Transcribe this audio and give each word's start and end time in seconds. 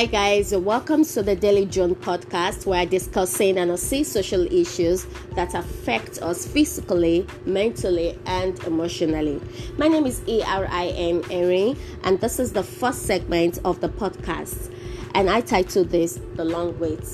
Hi, 0.00 0.06
guys. 0.06 0.56
Welcome 0.56 1.04
to 1.04 1.22
the 1.22 1.36
Daily 1.36 1.66
Drone 1.66 1.94
podcast, 1.94 2.64
where 2.64 2.80
I 2.80 2.86
discuss 2.86 3.38
and 3.38 3.58
assist 3.58 4.14
social 4.14 4.50
issues 4.50 5.04
that 5.34 5.52
affect 5.52 6.22
us 6.22 6.46
physically, 6.46 7.26
mentally, 7.44 8.18
and 8.24 8.58
emotionally. 8.64 9.42
My 9.76 9.88
name 9.88 10.06
is 10.06 10.22
E 10.26 10.42
R 10.42 10.66
I 10.70 10.86
N 10.86 11.22
Erin, 11.30 11.76
and 12.02 12.18
this 12.18 12.38
is 12.38 12.54
the 12.54 12.62
first 12.62 13.02
segment 13.02 13.58
of 13.62 13.82
the 13.82 13.90
podcast. 13.90 14.72
And 15.14 15.28
I 15.28 15.42
titled 15.42 15.90
this 15.90 16.18
The 16.34 16.46
Long 16.46 16.78
Wait. 16.78 17.04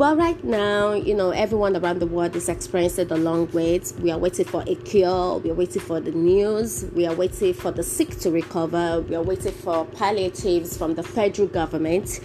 Well, 0.00 0.16
right 0.16 0.42
now, 0.42 0.94
you 0.94 1.14
know, 1.14 1.28
everyone 1.28 1.76
around 1.76 1.98
the 1.98 2.06
world 2.06 2.34
is 2.34 2.48
experiencing 2.48 3.08
the 3.08 3.18
long 3.18 3.50
wait. 3.52 3.92
We 4.00 4.10
are 4.10 4.16
waiting 4.16 4.46
for 4.46 4.64
a 4.66 4.74
cure. 4.74 5.36
We 5.36 5.50
are 5.50 5.54
waiting 5.54 5.82
for 5.82 6.00
the 6.00 6.10
news. 6.10 6.86
We 6.94 7.06
are 7.06 7.14
waiting 7.14 7.52
for 7.52 7.70
the 7.70 7.82
sick 7.82 8.18
to 8.20 8.30
recover. 8.30 9.02
We 9.02 9.14
are 9.14 9.22
waiting 9.22 9.52
for 9.52 9.84
palliatives 9.84 10.74
from 10.74 10.94
the 10.94 11.02
federal 11.02 11.48
government. 11.48 12.20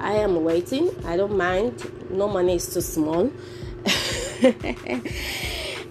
I 0.00 0.14
am 0.14 0.42
waiting. 0.42 0.90
I 1.06 1.16
don't 1.16 1.36
mind. 1.36 1.88
No 2.10 2.26
money 2.26 2.56
is 2.56 2.74
too 2.74 2.80
small. 2.80 3.30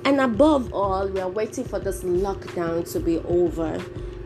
and 0.03 0.19
above 0.19 0.73
all, 0.73 1.07
we 1.07 1.21
are 1.21 1.29
waiting 1.29 1.63
for 1.63 1.79
this 1.79 2.03
lockdown 2.03 2.91
to 2.91 2.99
be 2.99 3.19
over. 3.19 3.81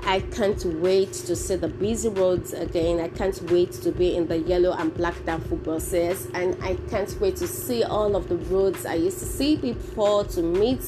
I 0.07 0.19
can't 0.19 0.63
wait 0.65 1.13
to 1.13 1.35
see 1.35 1.55
the 1.55 1.67
busy 1.67 2.09
roads 2.09 2.53
again. 2.53 2.99
I 2.99 3.07
can't 3.07 3.41
wait 3.49 3.71
to 3.71 3.91
be 3.91 4.15
in 4.15 4.27
the 4.27 4.37
yellow 4.37 4.71
and 4.73 4.93
black 4.93 5.15
danfo 5.25 5.63
buses. 5.63 6.27
And 6.35 6.55
I 6.63 6.75
can't 6.91 7.19
wait 7.19 7.37
to 7.37 7.47
see 7.47 7.83
all 7.83 8.15
of 8.15 8.29
the 8.29 8.37
roads 8.37 8.85
I 8.85 8.93
used 8.93 9.17
to 9.17 9.25
see 9.25 9.55
before, 9.55 10.23
to 10.25 10.43
meet 10.43 10.81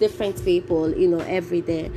different 0.00 0.42
people, 0.42 0.90
you 0.96 1.06
know, 1.06 1.20
every 1.20 1.60
day. 1.60 1.90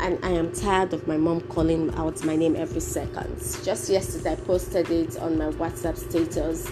And 0.00 0.22
I 0.22 0.32
am 0.32 0.52
tired 0.52 0.92
of 0.92 1.08
my 1.08 1.16
mom 1.16 1.40
calling 1.40 1.94
out 1.94 2.22
my 2.24 2.36
name 2.36 2.56
every 2.56 2.82
second. 2.82 3.38
Just 3.64 3.88
yesterday, 3.88 4.32
I 4.32 4.36
posted 4.36 4.90
it 4.90 5.16
on 5.16 5.38
my 5.38 5.46
WhatsApp 5.46 5.96
status 5.96 6.70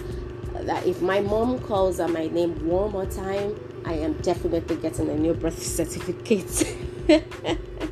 that 0.52 0.86
if 0.86 1.00
my 1.00 1.20
mom 1.20 1.60
calls 1.60 1.98
out 1.98 2.10
my 2.10 2.27
name 2.27 2.68
one 2.68 2.92
more 2.92 3.06
time, 3.06 3.58
I 3.86 3.94
am 3.94 4.12
definitely 4.20 4.77
getting 4.77 5.08
a 5.08 5.16
new 5.16 5.32
birth 5.32 5.62
certificate. 5.62 6.77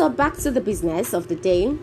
So, 0.00 0.08
back 0.08 0.38
to 0.38 0.50
the 0.50 0.62
business 0.62 1.12
of 1.12 1.28
the 1.28 1.36
day. 1.36 1.76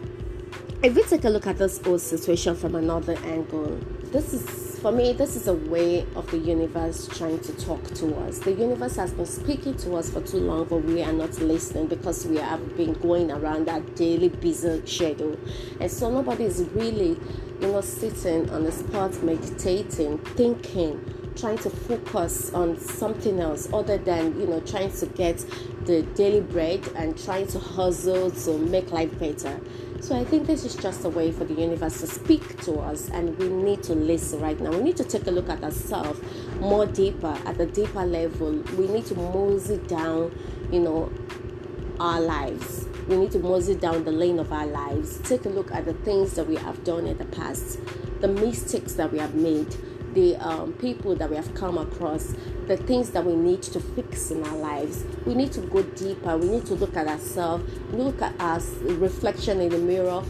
If 0.81 0.95
we 0.95 1.03
take 1.03 1.23
a 1.25 1.29
look 1.29 1.45
at 1.45 1.59
this 1.59 1.79
whole 1.79 1.99
situation 1.99 2.55
from 2.55 2.73
another 2.73 3.15
angle, 3.23 3.79
this 4.05 4.33
is 4.33 4.79
for 4.79 4.91
me, 4.91 5.13
this 5.13 5.35
is 5.35 5.47
a 5.47 5.53
way 5.53 6.03
of 6.15 6.31
the 6.31 6.39
universe 6.39 7.07
trying 7.09 7.39
to 7.41 7.53
talk 7.63 7.83
to 7.93 8.15
us. 8.21 8.39
The 8.39 8.53
universe 8.53 8.95
has 8.95 9.13
been 9.13 9.27
speaking 9.27 9.77
to 9.77 9.97
us 9.97 10.09
for 10.09 10.21
too 10.21 10.39
long, 10.39 10.65
but 10.65 10.77
we 10.77 11.03
are 11.03 11.13
not 11.13 11.39
listening 11.39 11.85
because 11.85 12.25
we 12.25 12.38
have 12.38 12.75
been 12.75 12.93
going 12.93 13.31
around 13.31 13.69
our 13.69 13.81
daily 13.81 14.29
busy 14.29 14.81
schedule. 14.88 15.38
And 15.79 15.91
so 15.91 16.09
nobody 16.09 16.45
is 16.45 16.67
really, 16.73 17.19
you 17.61 17.67
know, 17.67 17.81
sitting 17.81 18.49
on 18.49 18.63
the 18.63 18.71
spot, 18.71 19.21
meditating, 19.21 20.17
thinking 20.17 21.17
trying 21.38 21.57
to 21.59 21.69
focus 21.69 22.51
on 22.53 22.79
something 22.79 23.39
else 23.39 23.71
other 23.71 23.97
than 23.99 24.39
you 24.39 24.47
know 24.47 24.59
trying 24.61 24.91
to 24.91 25.05
get 25.05 25.45
the 25.88 26.03
daily 26.16 26.41
bread 26.41 26.88
and 26.95 27.17
trying 27.17 27.47
to 27.47 27.59
hustle 27.59 28.30
to 28.30 28.57
make 28.57 28.91
life 28.91 29.17
better. 29.17 29.59
So 30.02 30.16
i 30.16 30.23
think 30.23 30.45
this 30.45 30.63
is 30.63 30.75
just 30.75 31.03
a 31.05 31.09
way 31.09 31.31
for 31.31 31.44
the 31.44 31.55
universe 31.55 32.02
to 32.02 32.07
speak 32.07 32.61
to 32.63 32.73
us 32.79 33.09
and 33.09 33.35
we 33.39 33.49
need 33.49 33.81
to 33.83 33.95
listen 33.95 34.39
right 34.39 34.59
now. 34.59 34.71
We 34.71 34.81
need 34.81 34.97
to 34.97 35.03
take 35.03 35.25
a 35.27 35.31
look 35.31 35.49
at 35.49 35.63
ourselves 35.63 36.19
more 36.59 36.85
deeper 36.85 37.35
at 37.45 37.57
the 37.57 37.66
deeper 37.66 38.05
level. 38.05 38.52
We 38.77 38.88
need 38.88 39.05
to 39.07 39.16
mosey 39.16 39.77
down 39.77 40.38
you 40.71 40.81
know 40.81 41.11
our 41.99 42.22
lives. 42.22 42.85
We 43.07 43.16
need 43.16 43.31
to 43.31 43.39
mosey 43.39 43.75
down 43.75 44.03
the 44.03 44.12
lane 44.12 44.38
of 44.38 44.51
our 44.51 44.67
lives. 44.67 45.17
Take 45.19 45.45
a 45.45 45.50
look 45.50 45.72
at 45.72 45.85
the 45.85 45.94
things 45.94 46.33
that 46.33 46.45
we 46.45 46.57
have 46.57 46.83
done 46.83 47.07
in 47.07 47.17
the 47.17 47.25
past 47.25 47.79
the 48.22 48.28
mistakes 48.28 48.94
that 48.94 49.12
we 49.12 49.19
have 49.19 49.35
made 49.35 49.75
the 50.17 50.35
um, 50.38 50.73
people 50.73 51.16
that 51.16 51.29
we 51.29 51.35
have 51.35 51.53
come 51.53 51.78
across, 51.78 52.33
the 52.66 52.75
things 52.75 53.11
that 53.11 53.23
we 53.23 53.35
need 53.35 53.61
to 53.61 53.79
fix 53.79 54.31
in 54.31 54.44
our 54.44 54.57
lives. 54.57 55.05
We 55.28 55.35
need 55.35 55.51
to 55.51 55.61
go 55.61 55.83
deeper. 55.83 56.35
We 56.35 56.47
need 56.50 56.66
to 56.66 56.73
look 56.73 56.97
at 56.97 57.07
ourselves, 57.07 57.72
look 57.91 58.19
at 58.23 58.33
our 58.41 58.59
reflection 58.81 59.61
in 59.61 59.69
the 59.69 59.77
mirror, 59.77 60.23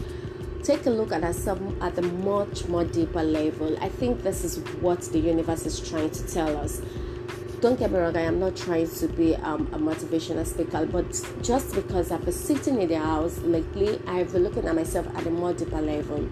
take 0.62 0.84
a 0.84 0.90
look 0.90 1.10
at 1.10 1.24
ourselves 1.24 1.62
at 1.80 1.96
a 1.96 2.02
much 2.02 2.68
more 2.68 2.84
deeper 2.84 3.22
level. 3.22 3.78
I 3.82 3.88
think 3.88 4.22
this 4.22 4.44
is 4.44 4.58
what 4.82 5.00
the 5.00 5.20
universe 5.20 5.64
is 5.64 5.80
trying 5.80 6.10
to 6.10 6.26
tell 6.26 6.54
us. 6.58 6.82
Don't 7.62 7.78
get 7.78 7.90
me 7.90 7.98
wrong, 7.98 8.14
I 8.14 8.20
am 8.20 8.38
not 8.38 8.56
trying 8.56 8.90
to 8.90 9.08
be 9.08 9.36
um, 9.36 9.68
a 9.72 9.78
motivational 9.78 10.46
speaker, 10.46 10.84
but 10.84 11.18
just 11.42 11.74
because 11.74 12.12
I've 12.12 12.26
been 12.26 12.34
sitting 12.34 12.82
in 12.82 12.88
the 12.88 12.98
house 12.98 13.38
lately, 13.38 13.98
I've 14.06 14.34
been 14.34 14.44
looking 14.44 14.66
at 14.66 14.74
myself 14.74 15.06
at 15.16 15.26
a 15.26 15.30
more 15.30 15.54
deeper 15.54 15.80
level. 15.80 16.28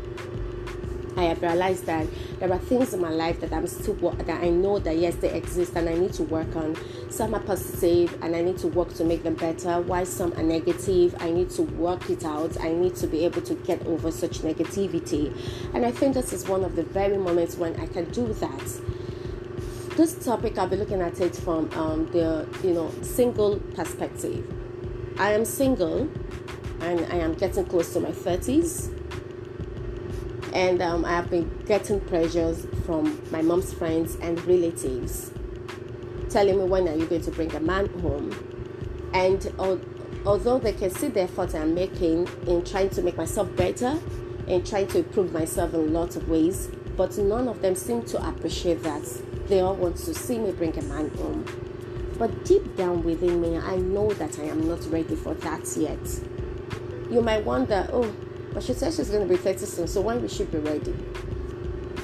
I 1.16 1.24
have 1.24 1.40
realized 1.40 1.86
that 1.86 2.06
there 2.38 2.52
are 2.52 2.58
things 2.58 2.92
in 2.92 3.00
my 3.00 3.08
life 3.08 3.40
that 3.40 3.52
I'm 3.52 3.66
still 3.66 3.94
that 3.94 4.42
I 4.42 4.50
know 4.50 4.78
that 4.78 4.96
yes 4.96 5.14
they 5.16 5.32
exist 5.32 5.74
and 5.74 5.88
I 5.88 5.94
need 5.94 6.12
to 6.14 6.24
work 6.24 6.54
on. 6.54 6.76
Some 7.10 7.34
are 7.34 7.40
positive 7.40 8.22
and 8.22 8.36
I 8.36 8.42
need 8.42 8.58
to 8.58 8.68
work 8.68 8.92
to 8.94 9.04
make 9.04 9.22
them 9.22 9.34
better. 9.34 9.80
While 9.80 10.04
some 10.04 10.34
are 10.34 10.42
negative, 10.42 11.16
I 11.18 11.30
need 11.30 11.48
to 11.50 11.62
work 11.62 12.10
it 12.10 12.24
out. 12.24 12.60
I 12.60 12.70
need 12.70 12.96
to 12.96 13.06
be 13.06 13.24
able 13.24 13.40
to 13.42 13.54
get 13.54 13.84
over 13.86 14.10
such 14.10 14.40
negativity. 14.40 15.34
And 15.72 15.86
I 15.86 15.90
think 15.90 16.14
this 16.14 16.34
is 16.34 16.46
one 16.46 16.64
of 16.64 16.76
the 16.76 16.82
very 16.82 17.16
moments 17.16 17.56
when 17.56 17.80
I 17.80 17.86
can 17.86 18.10
do 18.10 18.34
that. 18.34 18.80
This 19.96 20.22
topic 20.22 20.58
I'll 20.58 20.68
be 20.68 20.76
looking 20.76 21.00
at 21.00 21.18
it 21.22 21.34
from 21.34 21.72
um, 21.72 22.06
the 22.12 22.46
you 22.62 22.74
know 22.74 22.92
single 23.00 23.58
perspective. 23.74 24.44
I 25.18 25.32
am 25.32 25.46
single 25.46 26.10
and 26.80 27.00
I 27.10 27.16
am 27.16 27.32
getting 27.32 27.64
close 27.64 27.94
to 27.94 28.00
my 28.00 28.10
30s 28.10 28.95
and 30.56 30.80
um, 30.80 31.04
I 31.04 31.10
have 31.10 31.28
been 31.28 31.54
getting 31.66 32.00
pressures 32.00 32.66
from 32.86 33.20
my 33.30 33.42
mom's 33.42 33.74
friends 33.74 34.16
and 34.22 34.42
relatives 34.46 35.30
telling 36.30 36.56
me 36.56 36.64
when 36.64 36.88
are 36.88 36.96
you 36.96 37.04
going 37.04 37.20
to 37.20 37.30
bring 37.30 37.54
a 37.54 37.60
man 37.60 37.86
home? 38.00 38.32
And 39.12 39.52
although 40.24 40.58
they 40.58 40.72
can 40.72 40.88
see 40.88 41.08
the 41.08 41.22
effort 41.24 41.54
I'm 41.54 41.74
making 41.74 42.26
in 42.46 42.64
trying 42.64 42.88
to 42.90 43.02
make 43.02 43.18
myself 43.18 43.54
better 43.54 44.00
and 44.48 44.66
trying 44.66 44.86
to 44.88 44.98
improve 45.00 45.30
myself 45.30 45.74
in 45.74 45.92
lots 45.92 46.16
of 46.16 46.26
ways 46.26 46.70
but 46.96 47.18
none 47.18 47.48
of 47.48 47.60
them 47.60 47.74
seem 47.74 48.02
to 48.04 48.26
appreciate 48.26 48.82
that. 48.82 49.04
They 49.48 49.60
all 49.60 49.76
want 49.76 49.98
to 49.98 50.14
see 50.14 50.38
me 50.38 50.52
bring 50.52 50.78
a 50.78 50.82
man 50.84 51.10
home. 51.10 51.44
But 52.18 52.46
deep 52.46 52.76
down 52.76 53.04
within 53.04 53.42
me 53.42 53.58
I 53.58 53.76
know 53.76 54.10
that 54.14 54.38
I 54.38 54.44
am 54.44 54.66
not 54.66 54.90
ready 54.90 55.16
for 55.16 55.34
that 55.34 55.76
yet. 55.76 56.00
You 57.10 57.20
might 57.20 57.44
wonder 57.44 57.86
oh 57.92 58.10
but 58.56 58.64
she 58.64 58.72
says 58.72 58.96
she's 58.96 59.10
going 59.10 59.20
to 59.20 59.28
be 59.28 59.36
30 59.36 59.66
soon, 59.66 59.86
so 59.86 60.00
when 60.00 60.22
will 60.22 60.30
she 60.30 60.44
be 60.44 60.56
ready? 60.56 60.94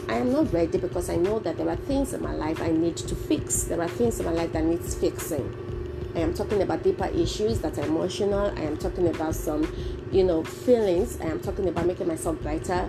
I 0.07 0.17
am 0.17 0.31
not 0.33 0.53
ready 0.53 0.77
because 0.77 1.09
I 1.09 1.17
know 1.17 1.39
that 1.39 1.57
there 1.57 1.67
are 1.67 1.77
things 1.77 2.13
in 2.13 2.21
my 2.21 2.35
life 2.35 2.61
I 2.61 2.71
need 2.71 2.99
to 2.99 3.15
fix. 3.15 3.63
There 3.63 3.81
are 3.81 3.89
things 3.89 4.21
in 4.21 4.27
my 4.27 4.33
life 4.33 4.53
that 4.53 4.63
needs 4.63 4.95
fixing. 4.95 6.11
I 6.15 6.19
am 6.19 6.35
talking 6.35 6.61
about 6.61 6.83
deeper 6.83 7.07
issues 7.07 7.61
that 7.61 7.79
are 7.79 7.87
emotional. 7.87 8.53
I 8.55 8.65
am 8.65 8.77
talking 8.77 9.09
about 9.09 9.35
some, 9.35 9.63
you 10.13 10.25
know, 10.25 10.45
feelings. 10.45 11.19
I 11.23 11.29
am 11.29 11.41
talking 11.41 11.69
about 11.69 11.87
making 11.87 12.07
myself 12.07 12.43
better 12.43 12.87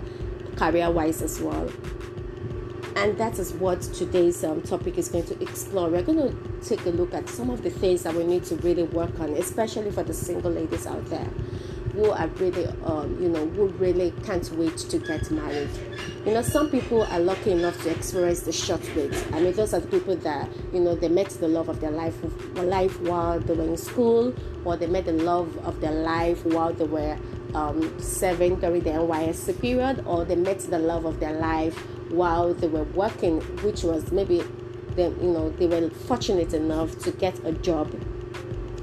career 0.56 0.90
wise 0.90 1.22
as 1.22 1.40
well. 1.40 1.72
And 2.96 3.16
that 3.16 3.38
is 3.38 3.54
what 3.54 3.80
today's 3.80 4.44
um, 4.44 4.60
topic 4.60 4.98
is 4.98 5.08
going 5.08 5.24
to 5.24 5.42
explore. 5.42 5.88
We're 5.88 6.02
going 6.02 6.18
to 6.18 6.68
take 6.68 6.84
a 6.84 6.90
look 6.90 7.14
at 7.14 7.30
some 7.30 7.48
of 7.48 7.62
the 7.62 7.70
things 7.70 8.02
that 8.02 8.14
we 8.14 8.26
need 8.26 8.44
to 8.44 8.56
really 8.56 8.82
work 8.82 9.18
on, 9.20 9.30
especially 9.30 9.90
for 9.90 10.02
the 10.02 10.12
single 10.12 10.50
ladies 10.50 10.86
out 10.86 11.06
there 11.06 11.30
who 11.94 12.10
are 12.10 12.26
really, 12.26 12.66
um, 12.84 13.16
you 13.22 13.28
know, 13.28 13.46
who 13.50 13.68
really 13.68 14.12
can't 14.24 14.50
wait 14.52 14.76
to 14.76 14.98
get 14.98 15.30
married. 15.30 15.68
You 16.26 16.32
know, 16.34 16.42
some 16.42 16.68
people 16.68 17.04
are 17.04 17.20
lucky 17.20 17.52
enough 17.52 17.80
to 17.84 17.90
experience 17.90 18.40
the 18.40 18.52
short 18.52 18.82
wait. 18.96 19.14
I 19.32 19.40
mean, 19.40 19.52
those 19.52 19.72
are 19.74 19.80
the 19.80 19.86
people 19.86 20.16
that, 20.16 20.48
you 20.72 20.80
know, 20.80 20.96
they 20.96 21.08
met 21.08 21.30
the 21.30 21.46
love 21.46 21.68
of 21.68 21.80
their 21.80 21.92
life, 21.92 22.16
life 22.56 23.00
while 23.02 23.38
they 23.38 23.54
were 23.54 23.64
in 23.64 23.76
school, 23.76 24.34
or 24.64 24.76
they 24.76 24.88
met 24.88 25.04
the 25.04 25.12
love 25.12 25.56
of 25.58 25.80
their 25.80 25.92
life 25.92 26.44
while 26.44 26.72
they 26.72 26.84
were 26.84 27.16
um, 27.54 28.00
serving 28.00 28.56
during 28.56 28.82
the 28.82 28.90
NYSC 28.90 29.60
period, 29.60 30.04
or 30.06 30.24
they 30.24 30.36
met 30.36 30.58
the 30.60 30.78
love 30.78 31.04
of 31.04 31.20
their 31.20 31.34
life 31.34 31.76
while 32.10 32.52
they 32.54 32.66
were 32.66 32.84
working, 32.84 33.40
which 33.62 33.84
was 33.84 34.10
maybe, 34.10 34.42
them, 34.96 35.16
you 35.22 35.30
know, 35.30 35.50
they 35.50 35.68
were 35.68 35.90
fortunate 35.90 36.54
enough 36.54 36.98
to 37.00 37.12
get 37.12 37.38
a 37.44 37.52
job 37.52 37.94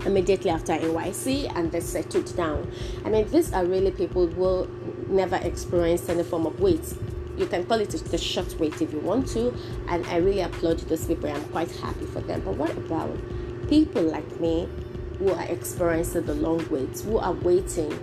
immediately 0.06 0.50
after 0.50 0.74
NYSC 0.74 1.56
and 1.56 1.71
they 1.71 1.80
settled 1.80 2.36
down. 2.36 2.71
I 3.06 3.09
mean, 3.09 3.27
these 3.30 3.53
are 3.53 3.65
really 3.65 3.92
people 3.92 4.27
who 4.27 4.39
will 4.39 4.69
never 5.07 5.36
experience 5.38 6.07
any 6.09 6.24
form 6.24 6.45
of 6.45 6.59
wait. 6.59 6.81
You 7.38 7.48
can 7.48 7.65
call 7.65 7.80
it 7.80 7.89
the 7.89 8.18
short 8.18 8.56
wait 8.59 8.81
if 8.81 8.92
you 8.94 9.00
want 9.00 9.27
to, 9.30 9.53
and 9.88 10.06
I 10.07 10.18
really 10.18 10.42
applaud 10.42 10.80
those 10.80 11.06
people. 11.06 11.30
I'm 11.30 11.44
quite 11.45 11.71
happy 11.77 12.06
for 12.06 12.21
them. 12.21 12.42
But 12.42 12.56
what 12.56 12.71
about 12.71 13.18
people 13.69 14.03
like 14.03 14.39
me 14.39 14.68
who 15.18 15.31
are 15.31 15.45
experiencing 15.45 16.25
the 16.25 16.36
long 16.36 16.68
wait, 16.69 17.00
who 17.00 17.18
are 17.18 17.33
waiting, 17.33 17.97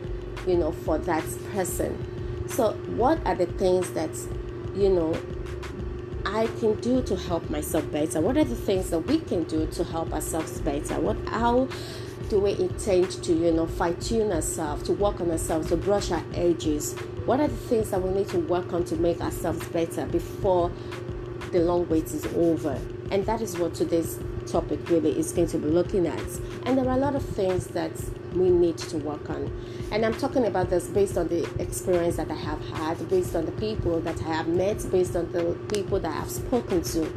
you 0.47 0.57
know, 0.57 0.73
for 0.73 0.99
that 0.99 1.25
person? 1.53 2.47
So, 2.49 2.73
what 2.97 3.25
are 3.27 3.35
the 3.35 3.47
things 3.47 3.91
that, 3.93 4.11
you 4.75 4.89
know, 4.89 5.13
I 6.31 6.47
can 6.61 6.75
do 6.81 7.03
to 7.05 7.17
help 7.17 7.49
myself 7.49 7.91
better? 7.91 8.21
What 8.21 8.37
are 8.37 8.45
the 8.45 8.55
things 8.55 8.91
that 8.91 8.99
we 8.99 9.19
can 9.19 9.45
do 9.45 9.67
to 9.67 9.83
help 9.83 10.13
ourselves 10.13 10.61
better? 10.61 11.01
What 11.01 11.17
how 11.29 11.69
do 12.29 12.39
we 12.39 12.53
intend 12.53 13.11
to, 13.11 13.33
you 13.33 13.51
know, 13.51 13.67
fine 13.67 13.97
tune 13.97 14.31
ourselves, 14.31 14.83
to 14.85 14.93
work 14.93 15.23
on 15.23 15.31
ourselves, 15.31 15.69
to 15.69 15.77
brush 15.77 16.11
our 16.11 16.23
edges? 16.35 16.93
What 17.25 17.41
are 17.41 17.49
the 17.49 17.57
things 17.57 17.91
that 17.91 18.03
we 18.03 18.11
need 18.11 18.29
to 18.29 18.41
work 18.41 18.75
on 18.75 18.85
to 18.85 18.97
make 18.97 19.23
ourselves 19.23 19.67
better 19.69 20.05
before 20.05 20.71
the 21.51 21.61
long 21.61 21.89
wait 21.89 22.05
is 22.13 22.27
over? 22.37 22.79
And 23.11 23.25
that 23.25 23.41
is 23.41 23.57
what 23.57 23.73
today's 23.73 24.19
topic 24.47 24.87
really 24.91 25.19
is 25.19 25.33
going 25.33 25.49
to 25.49 25.59
be 25.59 25.69
looking 25.69 26.07
at. 26.07 26.21
And 26.67 26.77
there 26.77 26.87
are 26.87 26.97
a 26.97 27.01
lot 27.01 27.15
of 27.15 27.25
things 27.25 27.69
that 27.69 27.93
we 28.35 28.51
need 28.51 28.79
to 28.79 28.99
work 28.99 29.31
on. 29.31 29.51
And 29.91 30.05
I'm 30.05 30.15
talking 30.15 30.47
about 30.47 30.71
this 30.71 30.87
based 30.87 31.17
on 31.17 31.29
the 31.29 31.45
experience 31.61 32.17
that 32.17 32.31
I 32.31 32.35
have 32.35 32.61
had, 32.71 33.09
based 33.09 33.35
on 33.35 33.47
the 33.47 33.53
people 33.53 34.01
that 34.01 34.21
I 34.23 34.35
have 34.35 34.49
met, 34.49 34.85
based 34.91 35.17
on 35.17 35.31
the 35.33 35.55
people 35.73 35.99
that 36.01 36.11
I 36.11 36.17
have 36.21 36.31
spoken 36.31 36.83
to. 36.83 37.13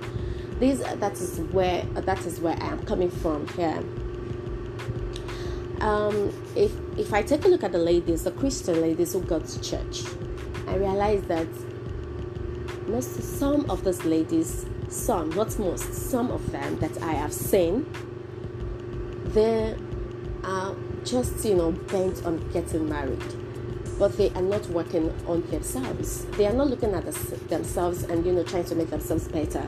This 0.59 0.79
that 0.79 1.13
is 1.13 1.39
where 1.51 1.83
that 1.93 2.25
is 2.25 2.39
where 2.39 2.55
I 2.61 2.67
am 2.67 2.85
coming 2.85 3.09
from 3.09 3.47
here. 3.49 3.83
Um, 5.81 6.31
if 6.55 6.71
if 6.97 7.13
I 7.13 7.23
take 7.23 7.43
a 7.45 7.47
look 7.47 7.63
at 7.63 7.71
the 7.71 7.79
ladies, 7.79 8.23
the 8.23 8.31
Christian 8.31 8.79
ladies 8.79 9.13
who 9.13 9.21
go 9.21 9.39
to 9.39 9.61
church, 9.61 10.03
I 10.67 10.75
realize 10.75 11.23
that 11.23 11.47
most 12.87 13.23
some 13.39 13.69
of 13.69 13.83
those 13.83 14.05
ladies, 14.05 14.65
some 14.89 15.31
not 15.31 15.57
most, 15.57 15.91
some 15.93 16.29
of 16.29 16.51
them 16.51 16.77
that 16.77 17.01
I 17.01 17.13
have 17.13 17.33
seen, 17.33 17.91
they 19.33 19.75
are 20.43 20.75
just 21.05 21.43
you 21.45 21.55
know 21.55 21.71
bent 21.71 22.25
on 22.25 22.47
getting 22.51 22.87
married. 22.87 23.23
But 23.99 24.17
they 24.17 24.29
are 24.31 24.41
not 24.41 24.65
working 24.69 25.13
on 25.27 25.41
themselves. 25.51 26.25
They 26.37 26.47
are 26.47 26.53
not 26.53 26.69
looking 26.69 26.93
at 26.93 27.05
themselves 27.49 28.03
and 28.03 28.25
you 28.25 28.33
know 28.33 28.43
trying 28.43 28.65
to 28.65 28.75
make 28.75 28.89
themselves 28.89 29.27
better. 29.27 29.67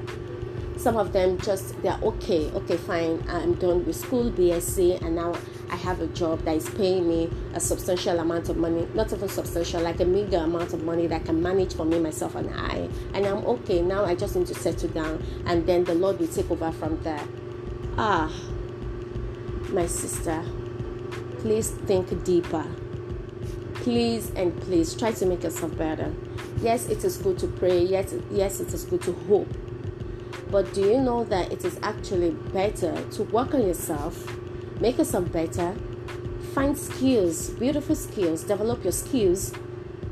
Some 0.78 0.98
of 0.98 1.14
them 1.14 1.38
just 1.38 1.82
they're 1.82 2.00
okay 2.02 2.50
okay 2.52 2.78
fine 2.78 3.24
i'm 3.30 3.54
done 3.56 3.86
with 3.86 3.96
school 3.96 4.32
bsc 4.32 5.02
and 5.02 5.16
now 5.16 5.34
i 5.70 5.76
have 5.76 6.02
a 6.02 6.08
job 6.08 6.42
that 6.42 6.56
is 6.58 6.70
paying 6.72 7.08
me 7.08 7.30
a 7.54 7.60
substantial 7.60 8.20
amount 8.20 8.50
of 8.50 8.58
money 8.58 8.88
not 8.94 9.14
even 9.14 9.30
substantial 9.30 9.82
like 9.82 10.00
a 10.00 10.06
meager 10.06 10.38
amount 10.38 10.74
of 10.74 10.84
money 10.84 11.08
that 11.08 11.22
I 11.22 11.24
can 11.24 11.42
manage 11.42 11.76
for 11.76 11.86
me 11.86 12.00
myself 12.00 12.36
and 12.36 12.50
i. 12.54 12.90
And 13.14 13.26
i'm 13.26 13.46
okay. 13.46 13.82
Now 13.82 14.04
i 14.04 14.16
just 14.16 14.36
need 14.36 14.48
to 14.48 14.56
settle 14.56 14.90
down 14.90 15.24
and 15.46 15.66
then 15.66 15.84
the 15.84 15.96
lord 15.96 16.20
will 16.20 16.28
take 16.28 16.50
over 16.52 16.72
from 16.72 17.02
there. 17.04 17.24
Ah 17.98 18.32
my 19.70 19.86
sister 19.88 20.44
please 21.44 21.72
think 21.72 22.24
deeper. 22.24 22.66
Please 23.76 24.32
and 24.38 24.58
please 24.62 24.96
try 24.96 25.12
to 25.12 25.26
make 25.26 25.44
yourself 25.44 25.78
better. 25.78 26.10
Yes, 26.62 26.88
it 26.88 27.04
is 27.04 27.18
good 27.18 27.38
to 27.40 27.48
pray. 27.48 27.84
Yes, 27.84 28.16
yes, 28.32 28.62
it 28.62 28.74
is 28.74 28.86
good 28.86 29.02
to 29.02 29.12
hope. 29.28 29.50
But 30.50 30.74
do 30.74 30.80
you 30.80 31.02
know 31.02 31.26
that 31.26 31.52
it 31.52 31.66
is 31.66 31.78
actually 31.84 32.32
better 32.32 32.96
to 33.12 33.24
work 33.24 33.54
on 33.54 33.68
yourself, 33.68 34.16
make 34.80 34.98
yourself 34.98 35.30
better, 35.34 35.76
find 36.54 36.78
skills, 36.78 37.50
beautiful 37.50 37.96
skills, 37.96 38.44
develop 38.44 38.82
your 38.82 38.94
skills, 38.94 39.52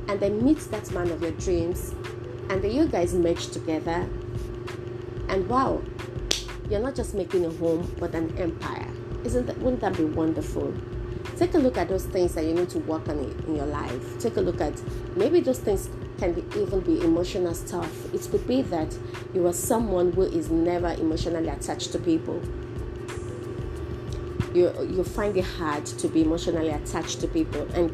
and 0.09 0.19
then 0.19 0.43
meet 0.43 0.59
that 0.71 0.91
man 0.91 1.11
of 1.11 1.21
your 1.21 1.31
dreams, 1.31 1.95
and 2.49 2.61
then 2.61 2.71
you 2.71 2.87
guys 2.87 3.13
merge 3.13 3.47
together. 3.47 4.05
And 5.29 5.47
wow, 5.47 5.81
you're 6.69 6.81
not 6.81 6.95
just 6.95 7.13
making 7.13 7.45
a 7.45 7.51
home, 7.51 7.95
but 7.99 8.13
an 8.15 8.37
empire. 8.37 8.91
Isn't 9.23 9.45
that? 9.45 9.57
Wouldn't 9.59 9.79
that 9.79 9.95
be 9.95 10.03
wonderful? 10.03 10.73
Take 11.41 11.55
a 11.55 11.57
look 11.57 11.75
at 11.75 11.89
those 11.89 12.05
things 12.05 12.35
that 12.35 12.45
you 12.45 12.53
need 12.53 12.69
to 12.69 12.77
work 12.81 13.09
on 13.09 13.17
in 13.17 13.55
your 13.55 13.65
life. 13.65 14.19
Take 14.19 14.37
a 14.37 14.41
look 14.41 14.61
at 14.61 14.79
maybe 15.15 15.39
those 15.39 15.57
things 15.57 15.89
can 16.19 16.33
be, 16.33 16.43
even 16.55 16.81
be 16.81 17.03
emotional 17.03 17.55
stuff. 17.55 18.13
It 18.13 18.29
could 18.29 18.47
be 18.47 18.61
that 18.61 18.95
you 19.33 19.47
are 19.47 19.53
someone 19.53 20.11
who 20.11 20.21
is 20.21 20.51
never 20.51 20.89
emotionally 20.89 21.49
attached 21.49 21.93
to 21.93 21.99
people. 21.99 22.39
You 24.53 24.71
you 24.87 25.03
find 25.03 25.35
it 25.35 25.45
hard 25.45 25.87
to 25.87 26.07
be 26.07 26.21
emotionally 26.21 26.69
attached 26.69 27.21
to 27.21 27.27
people, 27.27 27.67
and 27.73 27.89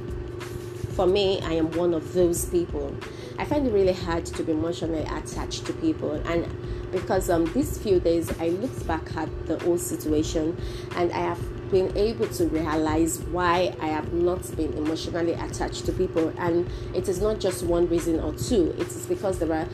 for 0.96 1.08
me, 1.08 1.40
I 1.42 1.54
am 1.54 1.72
one 1.72 1.94
of 1.94 2.14
those 2.14 2.46
people. 2.48 2.94
I 3.40 3.46
find 3.46 3.66
it 3.66 3.72
really 3.72 3.94
hard 3.94 4.26
to 4.26 4.44
be 4.44 4.52
emotionally 4.52 5.04
attached 5.04 5.66
to 5.68 5.74
people, 5.74 6.12
and 6.12 6.46
because 6.92 7.30
um 7.30 7.46
these 7.54 7.78
few 7.78 8.02
days 8.02 8.30
I 8.42 8.50
looked 8.50 8.86
back 8.86 9.16
at 9.16 9.30
the 9.48 9.64
old 9.64 9.80
situation, 9.80 10.58
and 10.98 11.14
I 11.14 11.20
have 11.20 11.57
been 11.72 11.96
able 11.98 12.28
to 12.28 12.46
realize 12.48 13.20
why 13.20 13.76
I 13.82 13.88
have 13.88 14.14
not 14.14 14.56
been 14.56 14.74
emotionally 14.74 15.34
attached 15.34 15.86
to 15.86 15.92
people. 15.92 16.34
And 16.38 16.70
it 16.94 17.08
is 17.10 17.22
not 17.22 17.40
just 17.40 17.64
one 17.64 17.88
reason 17.90 18.20
or 18.20 18.34
two, 18.34 18.74
it 18.78 18.88
is 18.88 19.06
because 19.06 19.40
there 19.40 19.54
are 19.54 19.66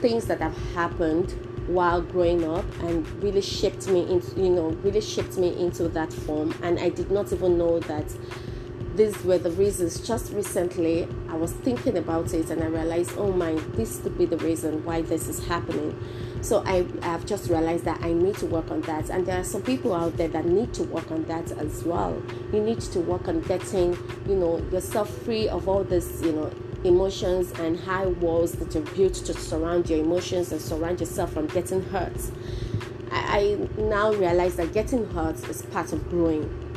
things 0.00 0.26
that 0.26 0.40
have 0.40 0.56
happened 0.74 1.32
while 1.68 2.00
growing 2.00 2.44
up 2.48 2.64
and 2.80 3.06
really 3.22 3.42
shaped 3.42 3.88
me 3.88 4.10
into 4.10 4.40
you 4.40 4.48
know 4.48 4.70
really 4.82 5.02
shaped 5.02 5.36
me 5.36 5.54
into 5.62 5.86
that 5.88 6.10
form 6.10 6.54
and 6.62 6.78
I 6.78 6.88
did 6.88 7.10
not 7.10 7.30
even 7.30 7.58
know 7.58 7.78
that 7.80 8.06
these 8.98 9.24
were 9.24 9.38
the 9.38 9.50
reasons 9.52 10.06
just 10.06 10.32
recently 10.32 11.08
I 11.28 11.34
was 11.34 11.52
thinking 11.52 11.96
about 11.96 12.34
it 12.34 12.50
and 12.50 12.62
I 12.62 12.66
realized 12.66 13.12
oh 13.16 13.32
my 13.32 13.52
this 13.74 14.00
could 14.00 14.18
be 14.18 14.26
the 14.26 14.36
reason 14.38 14.84
why 14.84 15.02
this 15.02 15.28
is 15.28 15.46
happening 15.46 15.98
so 16.40 16.62
I 16.64 16.86
have 17.02 17.26
just 17.26 17.50
realized 17.50 17.84
that 17.84 18.00
I 18.02 18.12
need 18.12 18.36
to 18.36 18.46
work 18.46 18.70
on 18.70 18.80
that. 18.82 19.10
And 19.10 19.26
there 19.26 19.40
are 19.40 19.44
some 19.44 19.62
people 19.62 19.94
out 19.94 20.16
there 20.16 20.28
that 20.28 20.44
need 20.44 20.72
to 20.74 20.84
work 20.84 21.10
on 21.10 21.24
that 21.24 21.50
as 21.52 21.84
well. 21.84 22.22
You 22.52 22.60
need 22.60 22.80
to 22.80 23.00
work 23.00 23.26
on 23.28 23.40
getting, 23.42 23.98
you 24.26 24.36
know, 24.36 24.58
yourself 24.70 25.10
free 25.24 25.48
of 25.48 25.68
all 25.68 25.82
this, 25.82 26.22
you 26.22 26.32
know, 26.32 26.50
emotions 26.84 27.50
and 27.58 27.78
high 27.80 28.06
walls 28.06 28.52
that 28.52 28.74
you've 28.74 28.94
built 28.94 29.14
to 29.14 29.34
surround 29.34 29.90
your 29.90 29.98
emotions 29.98 30.52
and 30.52 30.60
surround 30.60 31.00
yourself 31.00 31.32
from 31.32 31.48
getting 31.48 31.82
hurt. 31.82 32.20
I, 33.10 33.58
I 33.76 33.80
now 33.80 34.12
realize 34.12 34.56
that 34.56 34.72
getting 34.72 35.10
hurt 35.10 35.36
is 35.48 35.62
part 35.62 35.92
of 35.92 36.08
growing. 36.08 36.67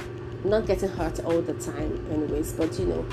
Not 0.44 0.66
getting 0.66 0.90
hurt 0.90 1.24
all 1.24 1.42
the 1.42 1.54
time, 1.54 2.06
anyways, 2.12 2.54
but 2.54 2.78
you 2.80 2.86
know, 2.86 3.06